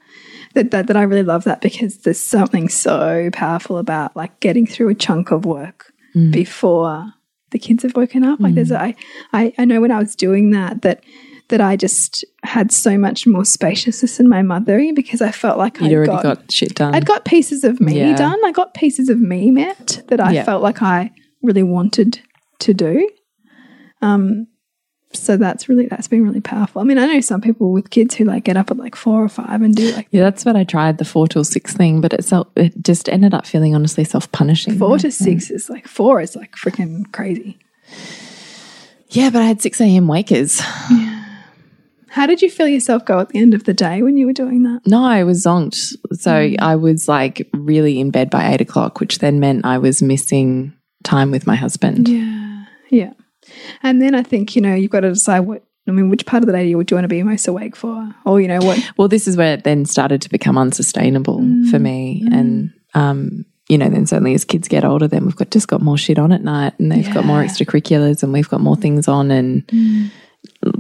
that, 0.54 0.72
that, 0.72 0.88
that 0.88 0.98
I 0.98 1.04
really 1.04 1.24
love 1.24 1.46
that 1.46 1.62
because 1.62 2.00
there's 2.00 2.20
something 2.20 2.68
so 2.68 3.30
powerful 3.32 3.78
about 3.78 4.16
like 4.16 4.40
getting 4.40 4.68
through 4.68 4.90
a 4.90 4.96
chunk 4.96 5.32
of 5.32 5.46
work 5.46 5.94
mm. 6.16 6.32
before 6.32 7.14
the 7.52 7.60
kids 7.60 7.84
have 7.84 7.96
woken 7.96 8.24
up. 8.24 8.40
Like 8.40 8.56
there's, 8.56 8.72
mm. 8.72 8.76
a, 8.76 8.82
I, 8.82 8.96
I, 9.34 9.54
I 9.60 9.66
know 9.66 9.82
when 9.82 9.92
I 9.92 10.00
was 10.00 10.16
doing 10.16 10.52
that, 10.52 10.82
that, 10.82 11.04
that 11.52 11.62
I 11.62 11.76
just 11.78 12.26
had 12.44 12.72
so 12.72 12.98
much 12.98 13.26
more 13.28 13.46
spaciousness 13.46 14.20
in 14.20 14.28
my 14.28 14.42
mothering 14.42 14.94
because 14.96 15.22
I 15.22 15.32
felt 15.32 15.58
like 15.58 15.80
You'd 15.80 15.86
I'd 15.92 15.94
already 15.94 16.12
got, 16.12 16.24
got, 16.24 16.52
shit 16.52 16.74
done. 16.76 16.96
I'd 16.96 17.06
got 17.06 17.24
pieces 17.24 17.64
of 17.64 17.80
me 17.80 17.98
Yeah. 18.00 18.16
done. 18.18 18.40
I 18.44 18.52
got 18.52 18.74
pieces 18.74 19.08
of 19.10 19.20
me 19.22 19.52
met 19.52 20.02
that 20.08 20.20
I 20.20 20.34
Yeah. 20.34 20.44
felt 20.44 20.64
like 20.64 20.82
I 20.82 21.12
really 21.44 21.64
wanted 21.64 22.20
to 22.60 22.74
do. 22.74 23.08
Um, 24.02 24.48
so 25.14 25.36
that's 25.36 25.68
really 25.68 25.88
that's 25.88 26.08
been 26.08 26.24
really 26.24 26.40
powerful. 26.40 26.82
I 26.82 26.86
mean, 26.86 26.98
I 26.98 27.06
know 27.06 27.20
some 27.22 27.42
people 27.42 27.72
with 27.74 27.90
kids 27.90 28.16
who 28.16 28.24
like 28.24 28.46
get 28.46 28.56
up 28.56 28.72
at 28.72 28.78
like 28.78 28.96
four 28.96 29.22
or 29.24 29.28
five 29.30 29.62
and 29.62 29.76
do 29.76 29.92
like 29.92 30.08
yeah, 30.12 30.24
that's 30.24 30.46
what 30.46 30.56
I 30.56 30.64
tried 30.64 30.98
the 31.00 31.06
four 31.06 31.28
till 31.28 31.44
six 31.44 31.74
thing, 31.74 32.00
but 32.02 32.14
it, 32.14 32.24
self, 32.24 32.48
it 32.56 32.82
just 32.82 33.10
ended 33.10 33.34
up 33.34 33.46
feeling 33.46 33.76
honestly 33.76 34.06
self 34.06 34.32
punishing. 34.32 34.78
four 34.78 34.98
to 35.00 35.12
six 35.12 35.52
is 35.52 35.70
like 35.70 35.86
four 35.88 36.22
is 36.22 36.36
like 36.36 36.54
freaking 36.56 37.12
crazy. 37.12 37.60
Yeah, 39.10 39.30
but 39.30 39.42
I 39.42 39.46
had 39.46 39.62
6 39.62 39.82
a.m. 39.82 40.08
wakers. 40.08 40.62
How 42.12 42.26
did 42.26 42.42
you 42.42 42.50
feel 42.50 42.68
yourself 42.68 43.06
go 43.06 43.20
at 43.20 43.30
the 43.30 43.40
end 43.40 43.54
of 43.54 43.64
the 43.64 43.74
day 43.74 44.02
when 44.02 44.18
you 44.18 44.26
were 44.26 44.34
doing 44.34 44.64
that? 44.64 44.82
No, 44.86 45.02
I 45.04 45.24
was 45.24 45.46
zonked. 45.46 45.96
So 46.14 46.32
mm. 46.32 46.60
I 46.60 46.76
was 46.76 47.08
like 47.08 47.50
really 47.54 48.02
in 48.02 48.12
bed 48.12 48.30
by 48.30 48.52
eight 48.52 48.60
o'clock, 48.60 49.00
which 49.00 49.20
then 49.20 49.40
meant 49.40 49.66
I 49.66 49.78
was 49.78 50.02
missing 50.02 50.74
time 51.04 51.32
with 51.32 51.48
my 51.48 51.56
husband. 51.56 52.10
Yeah, 52.10 52.66
yeah. 52.90 53.14
And 53.82 54.02
then 54.02 54.14
I 54.14 54.24
think 54.24 54.58
you 54.58 54.62
know 54.62 54.76
you've 54.76 54.92
got 54.92 55.02
to 55.02 55.10
decide 55.10 55.42
what. 55.42 55.64
I 55.88 55.92
mean, 55.92 56.10
which 56.10 56.28
part 56.28 56.44
of 56.44 56.48
the 56.48 56.54
day 56.54 56.64
do 56.64 56.70
you, 56.70 56.78
want 56.78 56.90
to 56.90 57.08
be 57.08 57.24
most 57.24 57.48
awake 57.48 57.76
for, 57.76 58.14
or 58.24 58.40
you 58.40 58.48
know 58.48 58.60
what? 58.60 58.80
Well, 58.98 59.08
this 59.08 59.28
is 59.28 59.36
where 59.36 59.56
it 59.56 59.64
then 59.64 59.86
started 59.86 60.22
to 60.22 60.30
become 60.30 60.56
unsustainable 60.56 61.40
mm, 61.40 61.72
for 61.72 61.80
me. 61.80 62.24
Mm. 62.24 62.34
And, 62.34 62.74
um, 62.94 63.46
you 63.68 63.80
know, 63.80 63.90
then 63.90 64.06
certainly 64.06 64.36
as 64.36 64.46
kids 64.46 64.68
get 64.68 64.86
older, 64.86 65.08
then 65.08 65.26
we've 65.26 65.36
got 65.36 65.50
just 65.50 65.68
got 65.68 65.82
more 65.82 65.98
shit 65.98 66.20
on 66.20 66.32
at 66.32 66.44
night 66.44 66.80
and 66.80 66.92
they've 66.92 67.12
got 67.12 67.26
more 67.26 67.42
extracurriculars 67.42 68.22
and 68.22 68.32
we've 68.32 68.48
got 68.48 68.62
more 68.62 68.76
things 68.76 69.08
on. 69.08 69.32
And 69.32 70.12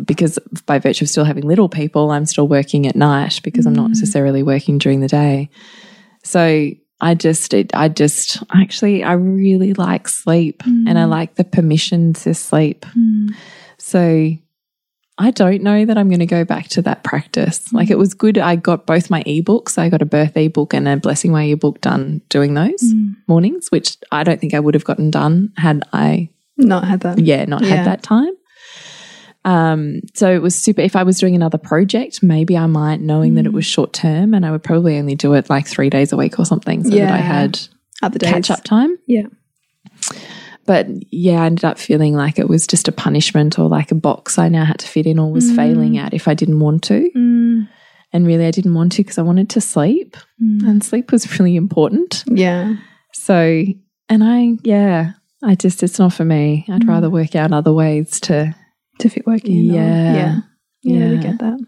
because 0.06 0.38
by 0.66 0.80
virtue 0.80 1.06
of 1.06 1.10
still 1.10 1.24
having 1.24 1.48
little 1.48 1.70
people, 1.70 2.12
I'm 2.12 2.26
still 2.26 2.48
working 2.48 2.88
at 2.88 2.96
night 2.96 3.40
because 3.44 3.66
I'm 3.66 3.74
not 3.74 3.88
mm. 3.88 3.90
necessarily 3.90 4.44
working 4.44 4.78
during 4.78 5.02
the 5.02 5.08
day. 5.08 5.50
So 6.24 6.72
I 7.00 7.16
just, 7.16 7.54
it, 7.54 7.72
I 7.74 7.90
just, 7.90 8.44
actually, 8.54 9.04
I 9.04 9.14
really 9.14 9.74
like 9.74 10.08
sleep 10.08 10.64
and 10.66 10.98
I 11.00 11.04
mm. 11.04 11.10
like 11.10 11.36
the 11.36 11.44
permission 11.44 12.14
to 12.14 12.34
sleep. 12.34 12.86
Mm. 12.98 13.30
So 13.78 14.32
I 15.18 15.32
don't 15.32 15.62
know 15.62 15.86
that 15.86 15.98
I'm 15.98 16.10
going 16.10 16.20
to 16.20 16.26
go 16.26 16.46
back 16.46 16.68
to 16.70 16.82
that 16.84 17.04
practice. 17.04 17.72
Like 17.74 17.90
it 17.90 17.98
was 17.98 18.14
good. 18.14 18.38
I 18.38 18.56
got 18.56 18.86
both 18.86 19.10
my 19.10 19.24
ebooks. 19.24 19.78
I 19.78 19.90
got 19.90 20.02
a 20.02 20.06
birth 20.06 20.36
ebook 20.36 20.74
and 20.74 20.88
a 20.88 20.98
blessing 20.98 21.32
way 21.32 21.52
ebook 21.52 21.82
done 21.82 22.22
doing 22.30 22.54
those 22.54 22.84
mornings, 23.28 23.72
which 23.72 23.98
I 24.12 24.24
don't 24.24 24.40
think 24.40 24.54
I 24.54 24.60
would 24.60 24.74
have 24.74 24.86
gotten 24.86 25.12
done 25.12 25.54
had 25.58 25.84
I, 25.94 26.30
Not 26.58 26.86
had 26.86 27.02
that. 27.02 27.20
yeah, 27.20 27.46
not 27.46 27.62
Yeah. 27.62 27.76
had 27.76 27.86
that 27.88 28.04
time. 28.04 28.34
Um, 29.44 30.02
so 30.14 30.32
it 30.32 30.42
was 30.42 30.56
super. 30.56 30.82
If 30.82 30.96
I 30.96 31.04
was 31.04 31.20
doing 31.20 31.36
another 31.36 31.58
project, 31.58 32.22
maybe 32.22 32.58
I 32.58 32.68
might, 32.68 33.02
knowing 33.02 33.36
that 33.36 33.46
it 33.46 33.54
was 33.54 33.66
short 33.66 33.92
term, 33.94 34.34
and 34.34 34.46
I 34.46 34.52
would 34.52 34.64
probably 34.64 34.98
only 34.98 35.16
do 35.16 35.34
it 35.34 35.50
like 35.50 35.68
three 35.68 35.90
days 35.90 36.12
a 36.14 36.18
week 36.18 36.38
or 36.40 36.46
something, 36.46 36.84
so 36.84 36.92
that 36.92 37.12
I 37.12 37.18
had 37.18 37.60
Other 38.04 38.20
days. 38.20 38.32
catch 38.32 38.52
up 38.52 38.64
time. 38.64 38.98
Yeah. 39.08 39.28
But 40.68 40.88
yeah, 41.12 41.42
I 41.42 41.48
ended 41.48 41.66
up 41.66 41.80
feeling 41.80 42.14
like 42.14 42.38
it 42.38 42.48
was 42.48 42.68
just 42.68 42.88
a 42.88 42.92
punishment 42.92 43.58
or 43.58 43.68
like 43.68 43.92
a 43.92 43.96
box 43.96 44.38
I 44.38 44.48
now 44.48 44.64
had 44.64 44.80
to 44.80 44.88
fit 44.88 45.08
in 45.08 45.18
or 45.18 45.32
was 45.32 45.52
failing 45.52 45.98
at 45.98 46.14
if 46.14 46.28
I 46.28 46.36
didn't 46.36 46.60
want 46.60 46.84
to. 46.84 47.10
Mm. 47.16 47.68
And 48.14 48.28
really, 48.28 48.46
I 48.46 48.52
didn't 48.52 48.76
want 48.76 48.92
to 48.94 49.04
because 49.04 49.18
I 49.18 49.24
wanted 49.24 49.50
to 49.52 49.62
sleep, 49.62 50.18
and 50.40 50.84
sleep 50.84 51.12
was 51.12 51.40
really 51.40 51.56
important. 51.56 52.24
Yeah. 52.28 52.76
So, 53.14 53.64
and 54.08 54.24
I, 54.24 54.58
yeah, 54.64 55.14
I 55.44 55.56
just, 55.56 55.82
it's 55.82 55.98
not 55.98 56.14
for 56.14 56.26
me. 56.26 56.66
I'd 56.70 56.88
rather 56.88 57.10
work 57.10 57.36
out 57.36 57.52
other 57.54 57.74
ways 57.74 58.20
to, 58.22 58.54
To 59.02 59.10
fit 59.10 59.26
work 59.28 59.44
in. 59.46 59.72
or- 59.72 59.74
Yeah. 59.76 60.16
yeah. 60.16 60.40
Yeah. 60.84 61.12
I 61.12 61.16
get 61.22 61.40
that. 61.40 61.60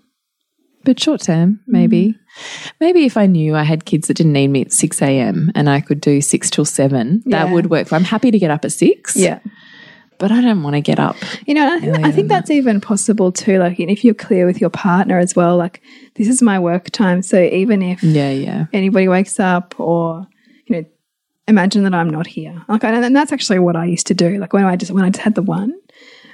but 0.86 1.00
short 1.00 1.22
term, 1.22 1.60
maybe. 1.68 2.10
Mm. 2.10 2.72
Maybe 2.82 3.06
if 3.06 3.16
I 3.16 3.26
knew 3.28 3.56
I 3.56 3.64
had 3.64 3.86
kids 3.86 4.08
that 4.08 4.18
didn't 4.18 4.34
need 4.34 4.48
me 4.50 4.62
at 4.62 4.74
6 4.74 5.02
a.m. 5.02 5.52
and 5.56 5.70
I 5.70 5.80
could 5.82 6.02
do 6.02 6.20
six 6.20 6.50
till 6.50 6.66
seven, 6.66 7.22
that 7.28 7.52
would 7.52 7.70
work. 7.70 7.94
I'm 7.94 8.04
happy 8.04 8.32
to 8.32 8.40
get 8.40 8.52
up 8.52 8.66
at 8.66 8.72
six. 8.72 9.16
Yeah. 9.16 9.40
But 10.20 10.32
I 10.32 10.42
don't 10.42 10.62
want 10.64 10.76
to 10.76 10.82
get 10.82 11.00
up. 11.00 11.16
You 11.48 11.54
know, 11.54 11.76
I 11.76 11.80
think, 11.80 12.06
I 12.06 12.12
think 12.12 12.28
that's 12.30 12.50
even 12.52 12.82
possible 12.82 13.32
too. 13.32 13.60
Like, 13.60 13.80
if 13.80 14.04
you're 14.04 14.14
clear 14.14 14.46
with 14.46 14.60
your 14.62 14.70
partner 14.70 15.20
as 15.20 15.36
well, 15.36 15.58
like, 15.58 15.82
this 16.16 16.28
is 16.28 16.42
my 16.42 16.60
work 16.60 16.90
time. 16.92 17.22
So 17.22 17.42
even 17.42 17.82
if 17.82 18.02
Yeah, 18.04 18.30
yeah. 18.32 18.66
anybody 18.74 19.08
wakes 19.08 19.40
up 19.40 19.80
or, 19.80 20.26
you 20.68 20.76
know, 20.76 20.86
imagine 21.48 21.84
that 21.84 21.94
I'm 21.94 22.10
not 22.10 22.28
here. 22.28 22.62
Like, 22.68 22.84
and 22.84 23.06
and 23.06 23.16
that's 23.16 23.32
actually 23.32 23.60
what 23.60 23.76
I 23.76 23.86
used 23.86 24.08
to 24.08 24.14
do. 24.14 24.38
Like, 24.38 24.54
when 24.54 24.66
I 24.66 24.76
just, 24.76 24.92
when 24.92 25.04
I 25.04 25.10
just 25.10 25.24
had 25.24 25.36
the 25.36 25.42
one, 25.44 25.74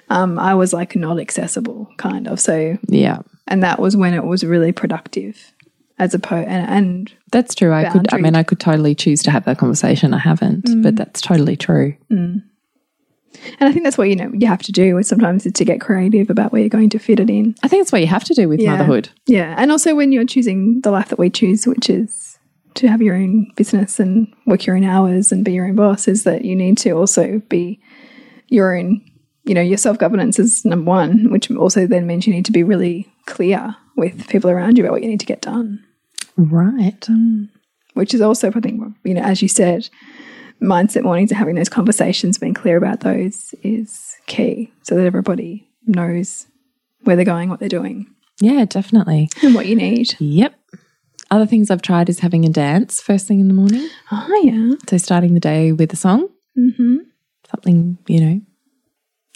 um, 0.09 0.39
I 0.39 0.55
was 0.55 0.73
like 0.73 0.95
not 0.95 1.19
accessible, 1.19 1.87
kind 1.97 2.27
of. 2.27 2.39
So, 2.39 2.77
Yeah. 2.87 3.19
and 3.47 3.63
that 3.63 3.79
was 3.79 3.95
when 3.95 4.13
it 4.13 4.23
was 4.25 4.43
really 4.43 4.71
productive 4.71 5.53
as 5.97 6.13
opposed, 6.13 6.47
and, 6.47 6.69
and 6.69 7.13
That's 7.31 7.53
true. 7.53 7.73
I 7.73 7.89
could, 7.89 8.13
I 8.13 8.17
mean, 8.17 8.35
I 8.35 8.43
could 8.43 8.59
totally 8.59 8.95
choose 8.95 9.21
to 9.23 9.31
have 9.31 9.43
that 9.45 9.57
conversation. 9.57 10.13
I 10.13 10.19
haven't, 10.19 10.65
Mm. 10.65 10.81
but 10.83 10.95
that's 10.95 11.19
totally 11.21 11.57
true. 11.57 11.93
and 12.09 12.41
I 13.59 13.71
think 13.71 13.83
that's 13.83 13.97
what, 13.97 14.09
you 14.09 14.15
know, 14.15 14.31
you 14.33 14.47
have 14.47 14.61
to 14.63 14.71
do 14.71 14.97
is 14.97 15.07
sometimes 15.07 15.45
is 15.45 15.53
to 15.53 15.65
get 15.65 15.81
creative 15.81 16.29
about 16.29 16.51
where 16.51 16.61
you're 16.61 16.69
going 16.69 16.89
to 16.91 16.99
fit 16.99 17.19
it 17.19 17.29
in. 17.29 17.53
I 17.63 17.67
think 17.67 17.81
it's 17.81 17.91
what 17.91 18.01
you 18.01 18.07
have 18.07 18.23
to 18.25 18.33
do 18.33 18.47
with 18.49 18.59
Yeah. 18.59 18.71
motherhood. 18.71 19.09
Yeah. 19.27 19.53
And 19.57 19.71
also 19.71 19.93
when 19.95 20.11
you're 20.11 20.25
choosing 20.25 20.81
the 20.81 20.91
life 20.91 21.09
that 21.09 21.19
we 21.19 21.29
choose, 21.29 21.67
which 21.67 21.89
is 21.89 22.37
to 22.75 22.87
have 22.87 23.01
your 23.01 23.15
own 23.15 23.51
business 23.55 23.99
and 23.99 24.27
work 24.45 24.65
your 24.65 24.75
own 24.75 24.83
hours 24.85 25.31
and 25.31 25.43
be 25.45 25.53
your 25.53 25.67
own 25.67 25.75
boss, 25.75 26.07
is 26.07 26.23
that 26.23 26.43
you 26.45 26.55
need 26.55 26.77
to 26.79 26.91
also 26.91 27.41
be 27.49 27.79
your 28.47 28.75
own, 28.75 29.01
you 29.49 29.55
know, 29.55 29.61
your 29.61 29.77
self 29.77 29.97
governance 29.97 30.37
is 30.39 30.63
number 30.63 30.89
one, 30.89 31.31
which 31.31 31.49
also 31.51 31.87
then 31.87 32.05
means 32.07 32.27
you 32.27 32.33
need 32.33 32.45
to 32.45 32.51
be 32.51 32.63
really 32.63 33.07
clear 33.25 33.75
with 33.97 34.27
people 34.29 34.49
around 34.49 34.77
you 34.77 34.83
about 34.83 34.93
what 34.93 35.01
you 35.03 35.09
need 35.09 35.19
to 35.19 35.25
get 35.33 35.41
done, 35.41 35.83
Right. 36.37 37.05
which 37.95 38.13
is 38.13 38.21
also, 38.21 38.47
I 38.55 38.59
think, 38.59 38.81
you 39.03 39.13
know, 39.13 39.21
as 39.21 39.41
you 39.41 39.47
said, 39.47 39.89
mindset 40.61 41.03
mornings 41.03 41.31
and 41.31 41.37
having 41.37 41.55
those 41.55 41.69
conversations, 41.69 42.37
being 42.37 42.53
clear 42.53 42.77
about 42.77 43.01
those 43.01 43.53
is 43.63 44.15
key 44.27 44.71
so 44.83 44.95
that 44.95 45.05
everybody 45.05 45.67
knows 45.87 46.47
where 47.03 47.15
they're 47.15 47.25
going, 47.25 47.49
what 47.49 47.59
they're 47.59 47.69
doing, 47.69 48.07
Yeah, 48.39 48.65
definitely. 48.65 49.29
and 49.43 49.55
what 49.55 49.65
you 49.67 49.75
need. 49.75 50.15
Yep. 50.19 50.53
Other 51.31 51.45
things 51.45 51.69
I've 51.71 51.81
tried 51.81 52.09
is 52.09 52.19
having 52.19 52.43
a 52.45 52.49
dance 52.49 53.01
first 53.01 53.27
thing 53.27 53.39
in 53.39 53.47
the 53.47 53.53
morning. 53.53 53.87
Oh, 54.11 54.41
yeah. 54.43 54.75
So 54.89 54.97
starting 54.97 55.33
the 55.33 55.39
day 55.39 55.71
with 55.71 55.91
a 55.93 55.97
song, 55.97 56.29
Mm-hmm. 56.57 56.97
something, 57.49 57.97
you 58.07 58.19
know, 58.19 58.41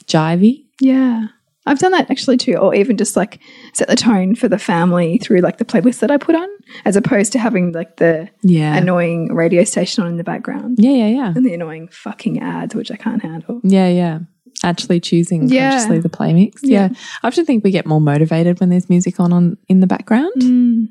jivey. 0.07 0.65
Yeah. 0.81 1.27
I've 1.65 1.79
done 1.79 1.91
that 1.93 2.11
actually 2.11 2.35
too, 2.35 2.55
or 2.57 2.75
even 2.75 2.97
just 2.97 3.15
like 3.15 3.39
set 3.73 3.87
the 3.87 3.95
tone 3.95 4.35
for 4.35 4.49
the 4.49 4.59
family 4.59 5.17
through 5.17 5.39
like 5.39 5.59
the 5.59 5.65
playlist 5.65 5.99
that 5.99 6.11
I 6.11 6.17
put 6.17 6.35
on, 6.35 6.49
as 6.83 6.97
opposed 6.97 7.31
to 7.33 7.39
having 7.39 7.71
like 7.71 7.97
the 7.97 8.27
Yeah. 8.41 8.75
annoying 8.75 9.33
radio 9.33 9.63
station 9.63 10.03
on 10.03 10.09
in 10.09 10.17
the 10.17 10.25
background 10.25 10.75
yeah, 10.79 10.91
yeah, 10.91 11.07
yeah. 11.07 11.33
and 11.33 11.45
the 11.45 11.53
annoying 11.53 11.87
fucking 11.87 12.41
ads, 12.41 12.75
which 12.75 12.91
I 12.91 12.97
can't 12.97 13.21
handle. 13.21 13.61
Yeah, 13.63 13.87
yeah. 13.87 14.19
Actually 14.65 14.99
choosing 14.99 15.47
Yeah. 15.47 15.69
consciously 15.71 15.99
the 15.99 16.09
play 16.09 16.33
mix. 16.33 16.61
Yeah. 16.63 16.89
Yeah. 16.91 16.97
I 17.23 17.27
often 17.27 17.45
think 17.45 17.63
we 17.63 17.71
get 17.71 17.85
more 17.85 18.01
motivated 18.01 18.59
when 18.59 18.67
there's 18.69 18.89
music 18.89 19.19
on, 19.21 19.31
on 19.31 19.57
in 19.69 19.79
the 19.79 19.87
background. 19.87 20.33
Mm. 20.39 20.87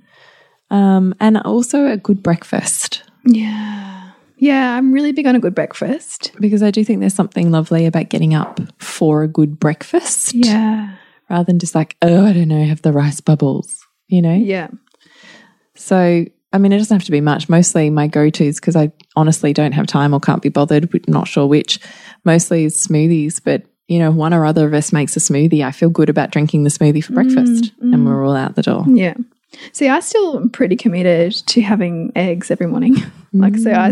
Um, 0.70 1.14
and 1.20 1.36
also 1.36 1.86
a 1.86 1.98
good 1.98 2.22
breakfast. 2.22 3.02
Yeah. 3.26 4.01
Yeah, 4.42 4.76
I'm 4.76 4.92
really 4.92 5.12
big 5.12 5.26
on 5.26 5.36
a 5.36 5.38
good 5.38 5.54
breakfast. 5.54 6.32
Because 6.40 6.64
I 6.64 6.72
do 6.72 6.84
think 6.84 6.98
there's 6.98 7.14
something 7.14 7.52
lovely 7.52 7.86
about 7.86 8.08
getting 8.08 8.34
up 8.34 8.58
for 8.82 9.22
a 9.22 9.28
good 9.28 9.60
breakfast. 9.60 10.34
Yeah. 10.34 10.96
Rather 11.30 11.44
than 11.44 11.60
just 11.60 11.76
like, 11.76 11.96
oh, 12.02 12.26
I 12.26 12.32
don't 12.32 12.48
know, 12.48 12.64
have 12.64 12.82
the 12.82 12.90
rice 12.90 13.20
bubbles, 13.20 13.86
you 14.08 14.20
know? 14.20 14.34
Yeah. 14.34 14.66
So 15.76 16.24
I 16.52 16.58
mean, 16.58 16.72
it 16.72 16.78
doesn't 16.78 16.94
have 16.94 17.04
to 17.04 17.12
be 17.12 17.20
much. 17.20 17.48
Mostly 17.48 17.88
my 17.88 18.08
go 18.08 18.30
tos, 18.30 18.56
because 18.56 18.74
I 18.74 18.90
honestly 19.14 19.52
don't 19.52 19.72
have 19.72 19.86
time 19.86 20.12
or 20.12 20.18
can't 20.18 20.42
be 20.42 20.48
bothered, 20.48 20.90
not 21.08 21.28
sure 21.28 21.46
which, 21.46 21.78
mostly 22.24 22.64
is 22.64 22.84
smoothies. 22.84 23.40
But, 23.42 23.62
you 23.86 24.00
know, 24.00 24.10
one 24.10 24.34
or 24.34 24.44
other 24.44 24.66
of 24.66 24.74
us 24.74 24.92
makes 24.92 25.16
a 25.16 25.20
smoothie. 25.20 25.64
I 25.64 25.70
feel 25.70 25.88
good 25.88 26.08
about 26.08 26.32
drinking 26.32 26.64
the 26.64 26.70
smoothie 26.70 27.04
for 27.04 27.12
breakfast 27.12 27.76
mm, 27.76 27.94
and 27.94 27.94
mm. 27.94 28.06
we're 28.06 28.26
all 28.26 28.34
out 28.34 28.56
the 28.56 28.62
door. 28.62 28.84
Yeah. 28.88 29.14
See, 29.72 29.88
I 29.88 30.00
still 30.00 30.36
am 30.38 30.50
pretty 30.50 30.76
committed 30.76 31.32
to 31.48 31.60
having 31.60 32.12
eggs 32.16 32.50
every 32.50 32.66
morning. 32.66 32.96
like, 33.32 33.56
so 33.56 33.70
I, 33.70 33.88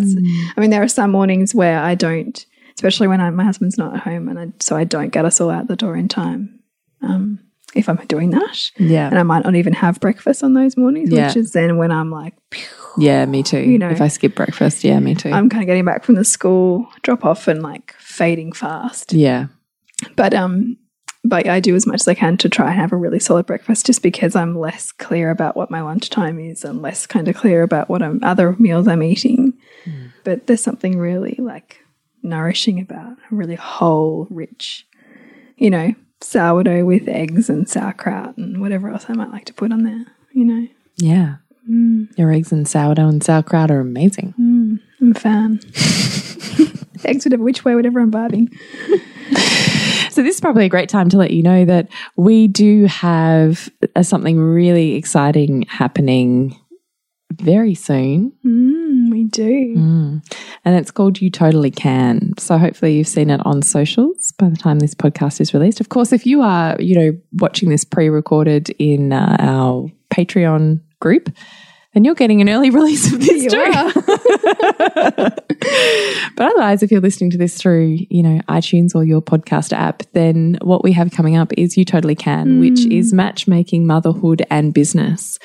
I 0.57 0.61
mean, 0.61 0.71
there 0.71 0.83
are 0.83 0.89
some 0.89 1.11
mornings 1.11 1.55
where 1.55 1.79
I 1.81 1.95
don't, 1.95 2.45
especially 2.75 3.09
when 3.09 3.21
I, 3.21 3.31
my 3.31 3.45
husband's 3.45 3.79
not 3.79 3.95
at 3.95 4.01
home, 4.01 4.29
and 4.29 4.39
I, 4.39 4.49
so 4.61 4.77
I 4.77 4.85
don't 4.85 5.11
get 5.11 5.25
us 5.25 5.41
all 5.41 5.51
out 5.51 5.69
the 5.69 5.77
door 5.77 5.97
in 5.97 6.09
time. 6.09 6.61
Um, 7.03 7.41
if 7.75 7.89
I'm 7.89 7.97
doing 8.09 8.31
that, 8.31 8.71
Yeah. 8.79 9.07
and 9.09 9.19
I 9.19 9.23
might 9.23 9.45
not 9.45 9.55
even 9.55 9.73
have 9.75 10.01
breakfast 10.01 10.43
on 10.43 10.55
those 10.55 10.77
mornings, 10.77 11.11
Yeah. 11.11 11.29
which 11.29 11.37
is 11.37 11.53
then 11.53 11.77
when 11.77 11.93
I'm 11.93 12.11
like, 12.11 12.35
Yeah, 12.99 13.25
me 13.27 13.43
too. 13.43 13.61
You 13.61 13.79
know. 13.79 13.89
if 13.91 14.01
I 14.01 14.09
skip 14.09 14.35
breakfast, 14.35 14.83
yeah, 14.83 14.99
me 14.99 15.15
too. 15.15 15.31
I'm 15.31 15.49
kind 15.49 15.63
of 15.63 15.67
getting 15.67 15.85
back 15.85 16.05
from 16.05 16.17
the 16.17 16.25
school 16.25 16.89
drop 17.03 17.25
off 17.25 17.47
and 17.49 17.63
like 17.63 17.95
fading 17.99 18.53
fast. 18.53 19.13
yeah. 19.13 19.47
But 20.17 20.35
um, 20.35 20.79
but 21.25 21.47
I 21.47 21.61
do 21.61 21.75
as 21.75 21.87
much 21.87 22.01
as 22.01 22.09
I 22.09 22.15
can 22.15 22.37
to 22.39 22.49
try 22.49 22.71
and 22.71 22.81
have 22.81 22.93
a 22.93 22.97
really 22.97 23.21
solid 23.21 23.47
breakfast, 23.47 23.87
just 23.87 24.03
because 24.03 24.35
I'm 24.35 24.59
less 24.59 24.93
clear 24.93 25.31
about 25.31 25.57
what 25.57 25.71
my 25.71 25.83
lunchtime 25.83 26.39
is 26.39 26.65
and 26.65 26.81
less 26.81 27.07
kind 27.07 27.29
of 27.29 27.37
clear 27.37 27.63
about 27.63 27.89
what 27.89 28.03
I'm, 28.03 28.21
other 28.23 28.57
meals 28.59 28.89
I'm 28.89 29.03
eating. 29.03 29.55
Hmm. 29.85 30.07
But 30.25 30.47
there's 30.47 30.63
something 30.63 30.99
really 30.99 31.37
like 31.39 31.83
nourishing 32.23 32.81
about 32.81 33.13
a 33.31 33.35
really 33.35 33.55
whole, 33.55 34.27
rich, 34.31 34.87
you 35.57 35.71
know, 35.71 35.95
sourdough 36.21 36.85
with 36.85 37.09
eggs 37.09 37.49
and 37.49 37.69
sauerkraut 37.69 38.37
and 38.37 38.61
whatever 38.61 38.91
else 38.91 39.07
I 39.09 39.15
might 39.15 39.31
like 39.31 39.47
to 39.47 39.55
put 39.55 39.73
on 39.73 39.85
there. 39.85 40.07
You 40.33 40.45
know, 40.45 40.69
Yeah. 40.97 41.37
Mm. 41.69 42.17
Your 42.19 42.33
eggs 42.33 42.53
and 42.53 42.67
sourdough 42.67 43.09
and 43.09 43.23
sauerkraut 43.23 43.71
are 43.71 43.81
amazing. 43.81 44.35
Mm. 44.41 44.81
I'm 45.01 45.11
a 45.11 45.15
fan. 45.15 45.61
eggs, 47.05 47.25
whatever, 47.25 47.43
which 47.43 47.65
way, 47.65 47.75
whatever 47.75 48.01
I'm 48.01 48.11
vibing. 48.11 48.57
So 50.11 50.25
this 50.25 50.35
is 50.35 50.41
probably 50.41 50.67
a 50.67 50.69
great 50.69 50.89
time 50.89 51.09
to 51.11 51.17
let 51.17 51.31
you 51.31 51.43
know 51.43 51.65
that 51.65 51.89
we 52.17 52.49
do 52.49 52.87
have 52.87 53.71
uh, 53.95 54.03
something 54.03 54.39
really 54.41 54.97
exciting 54.97 55.63
happening 55.69 56.59
very 57.33 57.75
soon. 57.75 58.33
Mm, 58.45 59.11
we 59.13 59.25
do. 59.25 59.75
And 60.65 60.77
it's 60.77 60.91
called 60.91 61.21
You 61.21 61.31
Totally 61.31 61.71
Can. 61.71 62.33
So 62.39 62.59
hopefully 62.59 62.97
you've 62.97 63.07
seen 63.07 63.31
it 63.31 63.41
on 63.47 63.63
socials 63.63 64.33
by 64.37 64.49
the 64.49 64.57
time 64.57 64.81
this 64.81 64.95
podcast 64.95 65.41
is 65.41 65.55
released. 65.55 65.81
Of 65.81 65.91
course, 65.91 66.13
if 66.13 66.27
you 66.27 66.43
are, 66.43 66.77
you 66.81 66.97
know, 66.97 67.19
watching 67.35 67.71
this 67.71 67.85
pre-recorded 67.85 68.71
in 68.79 69.13
uh, 69.13 69.37
our 69.39 69.89
Patreon 70.11 70.81
group, 71.01 71.31
then 71.95 72.05
you're 72.05 72.15
getting 72.15 72.41
an 72.41 72.49
early 72.49 72.71
release 72.81 73.13
of 73.13 73.21
this 73.21 73.53
too. 73.53 75.31
But 76.37 76.53
otherwise, 76.53 76.83
if 76.83 76.91
you're 76.91 77.03
listening 77.03 77.31
to 77.33 77.39
this 77.39 77.55
through, 77.55 77.99
you 78.09 78.23
know, 78.23 78.41
iTunes 78.49 78.95
or 78.95 79.05
your 79.05 79.21
podcast 79.21 79.75
app, 79.75 80.03
then 80.15 80.57
what 80.63 80.83
we 80.83 80.93
have 80.93 81.11
coming 81.11 81.37
up 81.37 81.53
is 81.59 81.77
You 81.77 81.85
Totally 81.85 82.15
Can, 82.15 82.61
which 82.61 82.85
hmm. 82.85 82.93
is 82.93 83.13
matchmaking, 83.13 83.87
motherhood, 83.87 84.47
and 84.49 84.73
business. 84.73 85.39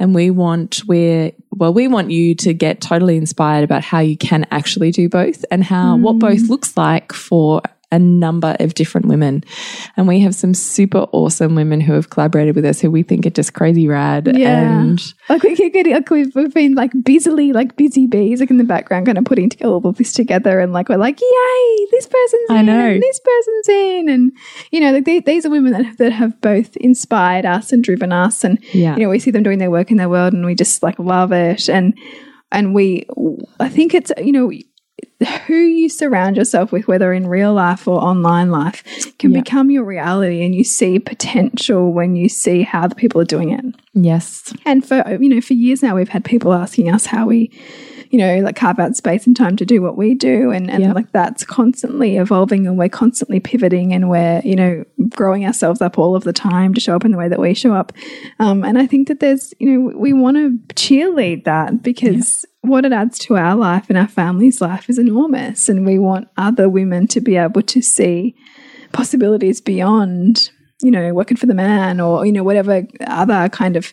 And 0.00 0.16
we 0.16 0.30
want 0.30 0.82
we're 0.88 1.30
well, 1.52 1.72
we 1.72 1.86
want 1.86 2.10
you 2.10 2.34
to 2.36 2.52
get 2.52 2.80
totally 2.80 3.16
inspired 3.16 3.62
about 3.62 3.84
how 3.84 4.00
you 4.00 4.16
can 4.16 4.46
actually 4.50 4.90
do 4.90 5.08
both 5.08 5.44
and 5.50 5.62
how 5.62 5.96
what 5.96 6.14
hmm. 6.14 6.18
both 6.18 6.48
looks 6.48 6.76
like 6.76 7.12
for 7.12 7.62
a 7.92 7.98
number 7.98 8.56
of 8.58 8.74
different 8.74 9.06
women. 9.06 9.44
And 9.96 10.08
we 10.08 10.18
have 10.20 10.34
some 10.34 10.54
super 10.54 11.06
awesome 11.12 11.54
women 11.54 11.80
who 11.80 11.92
have 11.92 12.10
collaborated 12.10 12.56
with 12.56 12.64
us 12.64 12.80
who 12.80 12.90
we 12.90 13.02
think 13.04 13.26
are 13.26 13.30
just 13.30 13.52
crazy 13.54 13.86
rad. 13.86 14.28
Yeah. 14.36 14.80
And 14.80 15.00
Like 15.28 15.42
we 15.44 15.54
keep 15.54 15.72
getting, 15.74 15.92
like 15.94 16.10
we've, 16.10 16.34
we've 16.34 16.52
been 16.52 16.74
like 16.74 16.90
busily, 17.04 17.52
like 17.52 17.76
busy 17.76 18.06
bees, 18.06 18.40
like 18.40 18.50
in 18.50 18.56
the 18.56 18.64
background, 18.64 19.06
kind 19.06 19.18
of 19.18 19.24
putting 19.24 19.50
together 19.50 19.70
all 19.70 19.86
of 19.86 19.96
this 19.98 20.12
together, 20.12 20.58
and 20.58 20.72
like 20.72 20.88
we're 20.88 20.96
like, 20.96 21.20
yay, 21.20 21.86
this 21.92 22.06
person's 22.06 22.50
I 22.50 22.60
in, 22.60 22.66
know. 22.66 22.72
and 22.90 23.02
this 23.02 23.20
person's 23.20 23.68
in, 23.68 24.08
and 24.08 24.32
you 24.70 24.80
know, 24.80 24.92
like 24.92 25.04
they, 25.04 25.20
these 25.20 25.46
are 25.46 25.50
women 25.50 25.72
that 25.72 25.84
have, 25.84 25.96
that 25.98 26.12
have 26.12 26.40
both 26.40 26.76
inspired 26.78 27.44
us 27.44 27.72
and 27.72 27.84
driven 27.84 28.12
us, 28.12 28.42
and 28.42 28.58
Yeah. 28.72 28.96
you 28.96 29.02
know, 29.04 29.10
we 29.10 29.18
see 29.18 29.30
them 29.30 29.42
doing 29.42 29.58
their 29.58 29.70
work 29.70 29.90
in 29.90 29.98
their 29.98 30.08
world, 30.08 30.32
and 30.32 30.46
we 30.46 30.54
just 30.54 30.82
like 30.82 30.98
love 30.98 31.30
it, 31.32 31.68
and 31.68 31.92
and 32.50 32.74
we, 32.74 33.06
I 33.60 33.68
think 33.68 33.94
it's 33.94 34.10
you 34.18 34.32
know. 34.32 34.50
Who 35.46 35.54
you 35.54 35.88
surround 35.88 36.36
yourself 36.36 36.72
with, 36.72 36.88
whether 36.88 37.12
in 37.12 37.28
real 37.28 37.54
life 37.54 37.86
or 37.86 38.00
online 38.02 38.50
life, 38.50 38.82
can 39.18 39.30
Yeah. 39.30 39.40
become 39.40 39.70
your 39.70 39.84
reality, 39.84 40.44
and 40.44 40.52
you 40.52 40.64
see 40.64 40.98
potential 40.98 41.92
when 41.92 42.16
you 42.16 42.28
see 42.28 42.62
how 42.62 42.88
the 42.88 42.96
people 42.96 43.20
are 43.20 43.24
doing 43.24 43.50
it. 43.50 43.64
yes. 43.94 44.52
And 44.66 44.84
for 44.84 44.96
you 45.20 45.28
know, 45.28 45.40
for 45.40 45.54
years 45.54 45.80
now, 45.82 45.94
we've 45.94 46.08
had 46.08 46.24
people 46.24 46.52
asking 46.52 46.90
us 46.90 47.06
how 47.06 47.26
we, 47.26 47.52
you 48.10 48.18
know, 48.18 48.38
like 48.40 48.56
carve 48.56 48.80
out 48.80 48.96
space 48.96 49.24
and 49.26 49.36
time 49.36 49.54
to 49.56 49.64
do 49.64 49.80
what 49.80 49.96
we 49.96 50.14
do, 50.14 50.50
and 50.50 50.68
and 50.68 50.82
Yeah. 50.82 50.92
like 50.92 51.12
that's 51.12 51.44
constantly 51.44 52.16
evolving, 52.16 52.66
and 52.66 52.76
we're 52.76 52.88
constantly 52.88 53.38
pivoting, 53.38 53.92
and 53.92 54.10
we're 54.10 54.40
you 54.44 54.56
know 54.56 54.82
growing 55.10 55.46
ourselves 55.46 55.80
up 55.80 55.98
all 56.00 56.16
of 56.16 56.24
the 56.24 56.32
time 56.32 56.74
to 56.74 56.80
show 56.80 56.96
up 56.96 57.04
in 57.04 57.12
the 57.12 57.18
way 57.18 57.28
that 57.28 57.38
we 57.38 57.54
show 57.54 57.74
up. 57.74 57.92
Um, 58.40 58.64
and 58.64 58.76
I 58.76 58.88
think 58.88 59.06
that 59.06 59.20
there's 59.20 59.54
you 59.60 59.70
know 59.70 59.96
we 59.96 60.12
want 60.12 60.36
to 60.36 60.58
cheerlead 60.74 61.44
that 61.44 61.80
because. 61.80 62.44
What 62.62 62.84
it 62.84 62.92
adds 62.92 63.18
to 63.20 63.36
our 63.36 63.56
life 63.56 63.86
and 63.88 63.98
our 63.98 64.08
family's 64.08 64.60
life 64.60 64.88
is 64.88 64.98
enormous, 64.98 65.68
and 65.68 65.84
we 65.84 65.98
want 65.98 66.28
other 66.36 66.68
women 66.68 67.06
to 67.08 67.20
be 67.20 67.36
able 67.36 67.62
to 67.62 67.82
see 67.82 68.34
possibilities 68.92 69.60
beyond, 69.60 70.50
you 70.80 70.90
know, 70.90 71.12
working 71.12 71.36
for 71.36 71.46
the 71.46 71.54
man 71.54 72.00
or, 72.00 72.24
you 72.24 72.32
know, 72.32 72.44
whatever 72.44 72.86
other 73.06 73.48
kind 73.48 73.76
of 73.76 73.92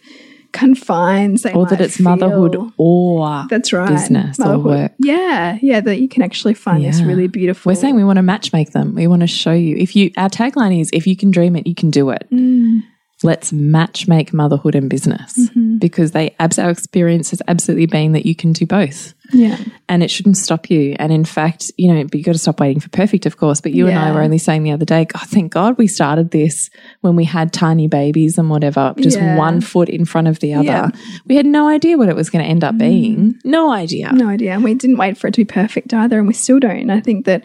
confines 0.52 1.44
they 1.44 1.54
Or 1.54 1.66
that 1.68 1.80
it's 1.80 1.98
feel. 1.98 2.06
motherhood 2.06 2.58
or 2.78 3.46
That's 3.50 3.72
right. 3.72 3.88
business 3.90 4.40
or 4.40 4.46
Motherhood. 4.46 4.66
work. 4.66 4.92
Yeah, 5.00 5.58
yeah, 5.62 5.80
that 5.80 6.00
you 6.00 6.10
can 6.10 6.24
actually 6.24 6.56
find 6.56 6.84
this 6.84 7.02
really 7.02 7.28
beautiful. 7.28 7.70
We're 7.70 7.76
saying 7.76 7.96
we 7.96 8.04
want 8.04 8.18
to 8.18 8.24
match 8.24 8.52
make 8.52 8.72
them. 8.72 8.96
We 8.96 9.08
want 9.08 9.22
to 9.22 9.28
show 9.28 9.54
you. 9.54 9.78
If 9.78 9.96
you, 9.96 10.12
our 10.18 10.30
tagline 10.30 10.80
is, 10.80 10.90
if 10.94 11.06
you 11.08 11.16
can 11.16 11.32
dream 11.32 11.56
it, 11.56 11.68
you 11.68 11.76
can 11.76 11.90
do 11.92 12.10
it. 12.10 12.28
Mm. 12.32 12.84
Let's 13.22 13.52
match 13.52 14.08
make 14.08 14.34
motherhood 14.34 14.76
and 14.76 14.90
business 14.90 15.38
Mm-hmm. 15.38 15.78
because 15.80 16.12
they, 16.12 16.36
abs- 16.40 16.58
our 16.60 16.70
experience 16.70 17.32
has 17.32 17.42
absolutely 17.48 17.86
been 17.88 18.14
that 18.14 18.26
you 18.26 18.36
can 18.36 18.54
do 18.54 18.66
both 18.66 19.14
yeah, 19.32 19.58
and 19.88 20.02
it 20.02 20.10
shouldn't 20.10 20.38
stop 20.38 20.72
you. 20.72 20.96
And 20.98 21.14
in 21.14 21.24
fact, 21.24 21.72
you 21.78 21.94
know, 21.94 22.04
but 22.04 22.16
you 22.16 22.24
got 22.24 22.32
to 22.32 22.40
stop 22.40 22.60
waiting 22.60 22.80
for 22.80 22.90
perfect, 22.90 23.28
of 23.28 23.38
course. 23.38 23.62
But 23.62 23.74
you 23.74 23.88
and 23.88 24.00
I 24.00 24.12
were 24.12 24.22
only 24.24 24.40
saying 24.40 24.64
the 24.64 24.72
other 24.72 24.86
day, 24.86 25.06
God, 25.06 25.22
thank 25.28 25.52
God 25.54 25.78
we 25.78 25.86
started 25.86 26.32
this 26.32 26.72
when 27.02 27.16
we 27.16 27.26
had 27.26 27.54
tiny 27.54 27.88
babies 27.88 28.40
and 28.40 28.50
whatever, 28.50 28.96
just 28.98 29.18
Yeah. 29.18 29.38
one 29.38 29.62
foot 29.62 29.88
in 29.88 30.06
front 30.06 30.30
of 30.30 30.40
the 30.40 30.56
other. 30.56 30.64
Yeah. 30.66 30.90
We 31.28 31.36
had 31.36 31.46
no 31.46 31.68
idea 31.68 31.96
what 31.96 32.10
it 32.10 32.16
was 32.16 32.32
going 32.32 32.44
to 32.44 32.50
end 32.50 32.64
up 32.64 32.80
being. 32.80 33.40
No 33.44 33.72
idea. 33.72 34.12
no 34.14 34.28
idea. 34.30 34.54
And 34.54 34.64
we 34.64 34.74
didn't 34.74 34.98
wait 34.98 35.16
for 35.16 35.28
it 35.28 35.36
to 35.36 35.42
be 35.42 35.46
perfect 35.46 35.94
either, 35.94 36.18
and 36.18 36.28
we 36.28 36.34
still 36.34 36.60
don't. 36.60 36.90
I 36.90 37.00
think 37.00 37.26
that 37.28 37.44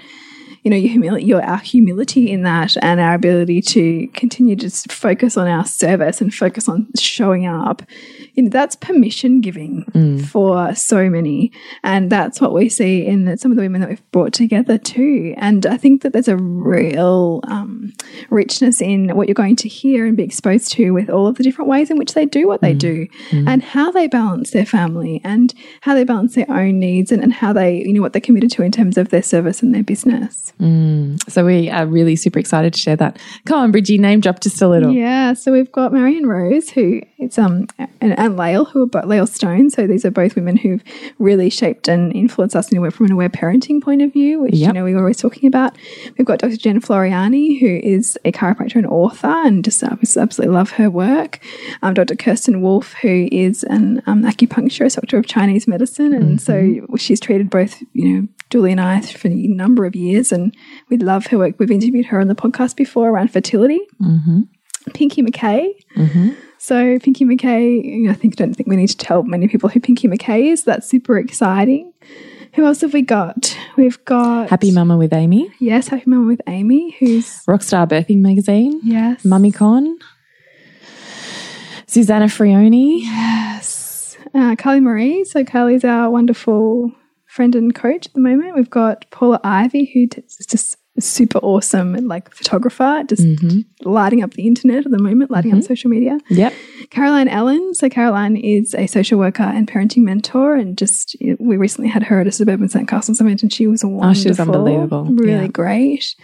you 0.64 0.70
know 0.70 0.76
your 0.76 0.90
humility, 0.90 1.26
your 1.26 1.42
our 1.42 1.58
humility 1.58 2.30
in 2.30 2.42
that, 2.42 2.74
and 2.80 2.98
our 2.98 3.14
ability 3.14 3.60
to 3.60 4.06
continue 4.08 4.56
to 4.56 4.70
focus 4.88 5.36
on 5.36 5.46
our 5.46 5.66
service 5.66 6.22
and 6.22 6.34
focus 6.34 6.70
on 6.70 6.88
showing 6.98 7.46
up. 7.46 7.82
You 8.32 8.44
know, 8.44 8.48
that's 8.48 8.74
permission 8.74 9.42
giving 9.42 9.84
mm. 9.92 10.24
for 10.24 10.74
so 10.74 11.10
many, 11.10 11.52
and 11.82 12.10
that's 12.10 12.40
what 12.40 12.54
we 12.54 12.70
see 12.70 13.06
in 13.06 13.36
some 13.36 13.52
of 13.52 13.56
the 13.56 13.62
women 13.62 13.82
that 13.82 13.90
we've 13.90 14.10
brought 14.10 14.32
together 14.32 14.78
too. 14.78 15.34
And 15.36 15.66
I 15.66 15.76
think 15.76 16.00
that 16.00 16.14
there's 16.14 16.28
a 16.28 16.36
real 16.38 17.40
um, 17.44 17.92
richness 18.30 18.80
in 18.80 19.14
what 19.14 19.28
you're 19.28 19.34
going 19.34 19.56
to 19.56 19.68
hear 19.68 20.06
and 20.06 20.16
be 20.16 20.22
exposed 20.22 20.72
to 20.72 20.92
with 20.92 21.10
all 21.10 21.26
of 21.26 21.36
the 21.36 21.44
different 21.44 21.68
ways 21.68 21.90
in 21.90 21.98
which 21.98 22.14
they 22.14 22.24
do 22.24 22.48
what 22.48 22.62
they 22.62 22.74
mm. 22.74 22.78
do, 22.78 23.06
mm. 23.28 23.46
and 23.46 23.62
how 23.62 23.92
they 23.92 24.08
balance 24.08 24.52
their 24.52 24.66
family, 24.66 25.20
and 25.24 25.52
how 25.82 25.92
they 25.92 26.04
balance 26.04 26.34
their 26.34 26.50
own 26.50 26.78
needs, 26.78 27.12
and, 27.12 27.22
and 27.22 27.34
how 27.34 27.52
they, 27.52 27.82
you 27.82 27.92
know, 27.92 28.00
what 28.00 28.14
they're 28.14 28.20
committed 28.22 28.50
to 28.52 28.62
in 28.62 28.72
terms 28.72 28.96
of 28.96 29.10
their 29.10 29.22
service 29.22 29.62
and 29.62 29.74
their 29.74 29.82
business. 29.82 30.53
So 31.28 31.44
we 31.44 31.70
are 31.70 31.86
really 31.86 32.16
super 32.16 32.38
excited 32.38 32.72
to 32.74 32.78
share 32.78 32.96
that. 32.96 33.18
Come 33.44 33.58
on, 33.58 33.72
Bridgie, 33.72 33.98
name 33.98 34.20
drop 34.20 34.40
just 34.40 34.60
a 34.62 34.68
little. 34.68 34.92
Yeah, 34.92 35.32
so 35.34 35.52
we've 35.52 35.70
got 35.72 35.92
Marion 35.92 36.26
Rose, 36.26 36.70
who 36.70 37.02
it's 37.18 37.38
um 37.38 37.66
and, 37.78 38.18
and 38.18 38.36
Lael, 38.36 38.64
who 38.66 38.82
are 38.82 38.86
both 38.86 39.06
Lael 39.06 39.26
Stone. 39.26 39.70
So 39.70 39.86
these 39.86 40.04
are 40.04 40.10
both 40.10 40.36
women 40.36 40.56
who've 40.56 40.82
really 41.18 41.50
shaped 41.50 41.88
and 41.88 42.14
influenced 42.14 42.54
us 42.54 42.70
in 42.70 42.84
a, 42.84 42.90
from 42.90 43.06
an 43.06 43.12
aware 43.12 43.28
parenting 43.28 43.82
point 43.82 44.02
of 44.02 44.12
view, 44.12 44.40
which 44.40 44.54
you 44.54 44.72
know 44.72 44.84
we 44.84 44.94
were 44.94 45.00
always 45.00 45.18
talking 45.18 45.46
about. 45.46 45.76
We've 46.18 46.26
got 46.26 46.38
Dr. 46.38 46.56
Jen 46.56 46.80
Floreani, 46.80 47.58
who 47.58 47.66
is 47.66 48.18
a 48.24 48.32
chiropractor 48.32 48.76
and 48.76 48.86
author, 48.86 49.26
and 49.26 49.64
just 49.64 49.82
uh, 49.82 49.96
absolutely 50.16 50.54
love 50.54 50.72
her 50.72 50.90
work. 50.90 51.40
Um, 51.82 51.94
Dr. 51.94 52.16
Kirsten 52.16 52.62
Wolf, 52.62 52.92
who 52.94 53.28
is 53.32 53.64
an 53.64 54.02
um, 54.06 54.22
acupuncturist, 54.22 54.96
doctor 54.96 55.18
of 55.18 55.26
Chinese 55.26 55.66
medicine, 55.66 56.12
and 56.12 56.40
so 56.40 56.86
she's 56.96 57.20
treated 57.20 57.50
both 57.50 57.82
you 57.92 58.08
know 58.08 58.28
Julie 58.50 58.72
and 58.72 58.80
I 58.80 59.00
for 59.00 59.28
a 59.28 59.30
number 59.30 59.84
of 59.84 59.96
years, 59.96 60.30
and 60.32 60.54
we 60.88 60.96
love 60.96 61.26
her 61.26 61.38
work. 61.38 61.56
We've 61.58 61.70
interviewed 61.70 62.06
her 62.06 62.20
on 62.20 62.28
the 62.28 62.34
podcast 62.34 62.76
before 62.76 63.08
around 63.10 63.32
fertility. 63.32 63.80
Pinky 64.92 65.22
McKay. 65.22 65.72
So 66.58 66.98
Pinky 66.98 67.24
McKay, 67.24 67.84
you 67.84 68.02
know, 68.04 68.10
I 68.10 68.14
think 68.14 68.36
don't 68.36 68.54
think 68.54 68.68
we 68.68 68.76
need 68.76 68.88
to 68.88 68.96
tell 68.96 69.22
many 69.22 69.48
people 69.48 69.68
who 69.68 69.80
Pinky 69.80 70.08
McKay 70.08 70.52
is. 70.52 70.64
That's 70.64 70.88
super 70.88 71.18
exciting. 71.18 71.92
Who 72.54 72.64
else 72.64 72.82
have 72.82 72.92
we 72.92 73.02
got? 73.02 73.56
We've 73.76 74.02
got 74.04 74.48
Happy 74.48 74.70
Mama 74.70 74.96
with 74.96 75.12
Amy, 75.12 75.50
Yes, 75.58 75.88
Happy 75.88 76.04
Mama 76.06 76.26
with 76.26 76.40
Amy, 76.46 76.94
who's 77.00 77.44
Rockstar 77.46 77.88
Birthing 77.88 78.20
Magazine, 78.20 78.80
yes, 78.84 79.24
Mummy 79.24 79.50
Con, 79.50 79.98
Susanna 81.86 82.26
Frioni, 82.26 83.00
Yes, 83.02 84.16
uh, 84.34 84.54
Carly 84.56 84.80
Marie. 84.80 85.24
So 85.24 85.44
Carly's 85.44 85.84
our 85.84 86.10
wonderful 86.10 86.92
friend 87.34 87.56
and 87.56 87.74
coach 87.74 88.06
at 88.06 88.12
the 88.14 88.20
moment. 88.20 88.54
We've 88.54 88.70
got 88.70 89.10
Paula 89.10 89.40
Ivy, 89.42 89.90
who 89.92 90.06
is 90.22 90.46
just 90.46 90.78
a 90.96 91.00
super 91.00 91.38
awesome 91.38 91.94
like 92.06 92.32
photographer, 92.32 93.02
just 93.08 93.22
mm-hmm. 93.22 93.60
lighting 93.88 94.22
up 94.22 94.34
the 94.34 94.46
internet 94.46 94.86
at 94.86 94.92
the 94.92 95.02
moment, 95.02 95.32
lighting 95.32 95.50
up 95.50 95.58
mm-hmm. 95.58 95.66
social 95.66 95.90
media. 95.90 96.18
Yep. 96.30 96.52
Caroline 96.90 97.26
Ellen. 97.26 97.74
So 97.74 97.88
Caroline 97.88 98.36
is 98.36 98.72
a 98.76 98.86
social 98.86 99.18
worker 99.18 99.42
and 99.42 99.66
parenting 99.66 100.04
mentor, 100.04 100.54
and 100.54 100.78
just 100.78 101.16
we 101.40 101.56
recently 101.56 101.90
had 101.90 102.04
her 102.04 102.20
at 102.20 102.28
a 102.28 102.32
suburban 102.32 102.68
St. 102.68 102.86
Castles 102.86 103.20
event, 103.20 103.42
and 103.42 103.52
she 103.52 103.66
was 103.66 103.82
wonderful, 103.82 104.10
Oh, 104.10 104.14
she 104.14 104.28
was 104.28 104.38
unbelievable. 104.38 105.04
really 105.06 105.46
Yeah. 105.46 105.48
great. 105.48 106.14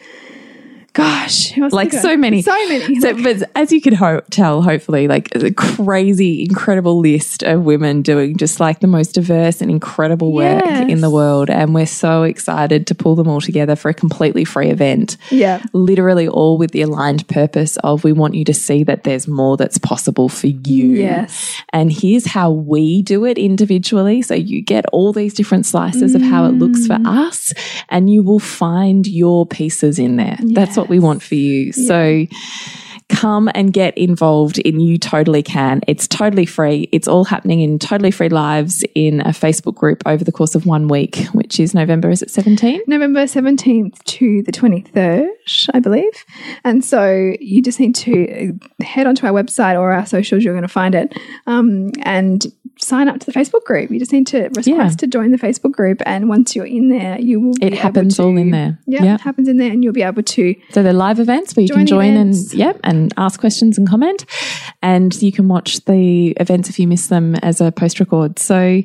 Gosh, 0.92 1.57
like 1.57 1.92
so 1.92 2.16
many, 2.16 2.42
so 2.42 2.53
many. 2.68 2.98
So, 3.00 3.22
but 3.22 3.48
as 3.55 3.70
you 3.72 3.81
could 3.81 3.92
ho- 3.94 4.22
tell, 4.31 4.61
hopefully, 4.61 5.07
like 5.07 5.33
a 5.37 5.53
crazy, 5.53 6.42
incredible 6.42 6.98
list 6.98 7.42
of 7.44 7.62
women 7.62 8.03
doing 8.03 8.37
just 8.37 8.59
like 8.59 8.81
the 8.81 8.87
most 8.88 9.14
diverse 9.14 9.61
and 9.61 9.70
incredible 9.70 10.33
work 10.33 10.64
Yes. 10.64 10.90
in 10.90 11.00
the 11.00 11.11
world, 11.11 11.48
and 11.48 11.74
we're 11.74 11.87
so 11.87 12.24
excited 12.24 12.87
to 12.88 12.94
pull 12.94 13.14
them 13.14 13.29
all 13.29 13.40
together 13.40 13.76
for 13.76 13.88
a 13.88 13.94
completely 13.94 14.44
free 14.44 14.68
event. 14.68 15.16
yeah, 15.31 15.62
Literally, 15.72 16.26
all 16.26 16.59
with 16.59 16.72
the 16.72 16.83
aligned 16.83 17.26
purpose 17.29 17.76
of 17.79 18.03
we 18.03 18.12
want 18.12 18.35
you 18.35 18.44
to 18.46 18.55
see 18.55 18.83
that 18.85 19.05
there's 19.05 19.29
more 19.29 19.57
that's 19.57 19.79
possible 19.79 20.29
for 20.29 20.48
you. 20.48 20.87
yes, 20.88 21.57
And 21.72 21.92
here's 21.92 22.26
how 22.26 22.50
we 22.50 23.03
do 23.03 23.24
it 23.24 23.38
individually. 23.38 24.22
So 24.22 24.35
you 24.35 24.61
get 24.61 24.85
all 24.92 25.12
these 25.12 25.35
different 25.35 25.66
slices 25.66 26.14
of 26.16 26.22
how 26.22 26.46
it 26.46 26.53
looks 26.53 26.87
for 26.87 26.94
mm. 26.96 27.07
us, 27.07 27.53
and 27.88 28.11
you 28.11 28.22
will 28.24 28.40
find 28.40 29.07
your 29.07 29.46
pieces 29.46 29.98
in 29.98 30.16
there. 30.16 30.37
That's 30.40 30.80
what 30.81 30.88
we 30.88 30.99
want 30.99 31.23
for 31.23 31.35
you. 31.35 31.73
So 31.73 32.27
come 33.11 33.51
and 33.55 33.73
get 33.73 33.97
involved 33.99 34.59
in 34.59 34.81
You 34.81 34.97
Totally 34.97 35.43
Can. 35.43 35.81
It's 35.87 36.07
totally 36.09 36.47
free. 36.47 36.88
It's 36.93 37.09
all 37.09 37.25
happening 37.25 37.61
in 37.61 37.79
totally 37.79 38.11
free 38.11 38.29
lives 38.29 38.85
in 38.95 39.21
a 39.21 39.31
Facebook 39.31 39.75
group 39.75 40.03
over 40.07 40.25
the 40.25 40.33
course 40.33 40.55
of 40.55 40.64
one 40.64 40.88
week, 40.88 41.27
which 41.33 41.61
is 41.61 41.75
November, 41.75 42.09
is 42.09 42.23
it 42.23 42.31
17? 42.31 42.83
November 42.87 43.27
seventeenth 43.27 44.03
to 44.05 44.43
the 44.45 44.53
twenty 44.53 44.81
third, 44.81 45.29
I 45.75 45.81
believe. 45.81 46.25
And 46.64 46.85
so 46.85 47.35
you 47.40 47.62
just 47.62 47.81
need 47.81 47.95
to 47.97 48.59
head 48.81 49.07
onto 49.07 49.27
our 49.27 49.33
website 49.33 49.79
or 49.79 49.93
our 49.93 50.07
socials. 50.07 50.45
You're 50.45 50.55
going 50.55 50.62
to 50.62 50.69
find 50.69 50.95
it, 50.95 51.12
um, 51.47 51.90
and 52.03 52.47
sign 52.83 53.09
up 53.09 53.21
to 53.21 53.27
the 53.27 53.33
Facebook 53.33 53.64
group. 53.64 53.90
You 53.90 53.99
just 53.99 54.12
need 54.12 54.27
to 54.29 54.43
request 54.45 54.66
Yeah. 54.69 54.88
to 54.88 55.07
join 55.07 55.31
the 55.33 55.38
Facebook 55.38 55.73
group, 55.73 56.03
and 56.07 56.29
once 56.29 56.57
you're 56.57 56.66
in 56.66 56.88
there, 56.88 57.21
you 57.21 57.40
will. 57.40 57.55
Be 57.55 57.66
It 57.66 57.75
happens 57.75 58.16
to- 58.16 58.23
all 58.25 58.37
in 58.37 58.51
there. 58.51 58.79
Yeah, 58.87 59.05
Yeah. 59.05 59.14
it 59.16 59.21
happens 59.21 59.49
in 59.49 59.57
there, 59.59 59.71
and 59.71 59.85
you'll 59.85 59.93
be 59.93 60.03
able 60.03 60.23
to. 60.23 60.55
So 60.71 60.83
they're 60.83 60.93
live 60.93 61.21
events 61.21 61.55
where 61.57 61.62
you 61.62 61.69
Join 61.69 61.79
can 61.79 61.87
join 61.87 62.11
events. 62.14 62.51
and 62.53 62.59
yep 62.59 62.81
and 62.85 63.12
ask 63.16 63.38
questions 63.40 63.79
and 63.79 63.87
comment, 63.88 64.25
and 64.83 65.21
you 65.23 65.33
can 65.33 65.49
watch 65.49 65.85
the 65.85 66.29
events 66.40 66.69
if 66.71 66.79
you 66.79 66.87
miss 66.88 67.09
them 67.09 67.35
as 67.43 67.61
a 67.61 67.71
post 67.71 68.01
record. 68.01 68.38
So 68.38 68.83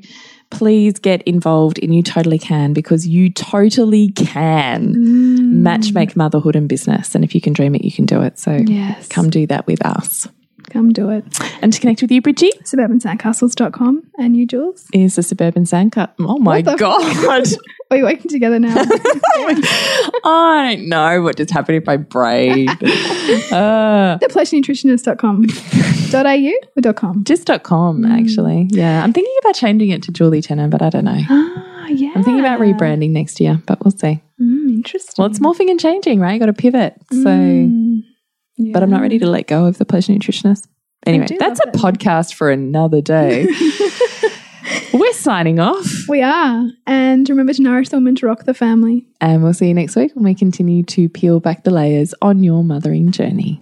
please 0.51 0.99
get 0.99 1.23
involved 1.23 1.79
and 1.81 1.93
You 1.93 2.03
Totally 2.03 2.37
Can 2.37 2.71
because 2.73 3.07
you 3.07 3.29
totally 3.31 4.09
can 4.09 4.93
Mm. 4.95 5.39
match 5.63 5.91
make 5.93 6.15
motherhood 6.15 6.55
and 6.55 6.69
business, 6.69 7.15
and 7.15 7.23
if 7.23 7.33
you 7.33 7.41
can 7.41 7.51
dream 7.53 7.73
it, 7.75 7.83
you 7.83 7.91
can 7.91 8.05
do 8.05 8.21
it. 8.21 8.37
So 8.37 8.61
Yes. 8.67 9.07
come 9.07 9.29
do 9.29 9.47
that 9.47 9.65
with 9.67 9.83
us. 9.85 10.27
Come 10.75 10.91
do 10.91 11.09
it. 11.09 11.23
And 11.61 11.71
to 11.71 11.79
connect 11.79 12.01
with 12.01 12.11
you, 12.11 12.21
Bridgie, 12.21 12.51
Suburbansandcastles.com 12.65 14.03
and 14.19 14.35
you, 14.35 14.45
Jules. 14.45 14.85
is 14.91 15.15
the 15.15 15.23
Suburban 15.23 15.63
Sandcut. 15.63 16.09
Oh 16.19 16.37
my 16.37 16.61
god! 16.61 17.47
Are 17.91 17.95
you 17.97 18.03
working 18.03 18.27
together 18.29 18.59
now? 18.59 18.75
I 20.25 20.75
don't 20.75 20.89
know 20.89 21.21
what 21.21 21.37
just 21.37 21.51
happened 21.51 21.77
in 21.77 21.83
my 21.85 21.95
brain. 21.97 22.67
uh, 23.51 24.17
thepleasurenutritionist.com. 24.21 25.45
dot 26.11 26.25
.au 26.25 26.51
or 26.75 26.81
dot 26.81 26.95
.com? 26.95 27.23
Just 27.23 27.45
dot 27.47 27.63
com, 27.63 28.01
Mm. 28.03 28.11
actually. 28.21 28.67
Yeah. 28.71 29.01
I'm 29.03 29.13
thinking 29.13 29.33
about 29.43 29.55
changing 29.55 29.89
it 29.91 30.03
to 30.03 30.11
Julie 30.11 30.41
Tenner, 30.41 30.67
but 30.67 30.81
I 30.81 30.89
don't 30.89 31.05
know. 31.05 31.19
Ah, 31.29 31.87
yeah. 31.87 32.11
I'm 32.15 32.23
thinking 32.23 32.39
about 32.41 32.59
rebranding 32.59 33.11
next 33.11 33.39
year, 33.39 33.61
but 33.65 33.83
we'll 33.85 33.91
see. 33.91 34.21
Mm, 34.41 34.69
interesting. 34.75 35.13
Well, 35.17 35.29
it's 35.29 35.39
morphing 35.39 35.69
and 35.69 35.79
changing, 35.79 36.19
right? 36.19 36.37
Got 36.39 36.47
to 36.47 36.53
pivot. 36.53 36.95
So, 37.11 37.17
Mm, 37.29 38.01
but 38.57 38.83
I'm 38.83 38.89
not 38.89 39.01
ready 39.01 39.19
to 39.19 39.27
let 39.27 39.47
go 39.47 39.65
of 39.65 39.77
the 39.77 39.85
pleasure 39.85 40.13
nutritionist. 40.13 40.67
Anyway, 41.05 41.27
that's 41.37 41.59
a 41.59 41.69
that. 41.71 41.75
podcast 41.75 42.33
for 42.33 42.49
another 42.49 43.01
day. 43.01 43.47
We're 44.93 45.13
signing 45.13 45.59
off, 45.59 45.85
We 46.07 46.21
are. 46.23 46.65
And 46.87 47.29
remember 47.29 47.53
to 47.53 47.61
nourish 47.61 47.89
the 47.89 47.97
woman 47.97 48.15
to 48.15 48.25
rock 48.25 48.45
the 48.45 48.53
family. 48.53 49.05
and 49.21 49.43
we'll 49.43 49.53
see 49.53 49.67
you 49.67 49.73
next 49.73 49.95
week 49.95 50.15
when 50.15 50.23
we 50.23 50.33
continue 50.33 50.83
to 50.83 51.09
peel 51.09 51.39
back 51.39 51.63
the 51.63 51.71
layers 51.71 52.13
on 52.21 52.43
your 52.43 52.63
mothering 52.63 53.11
journey. 53.11 53.61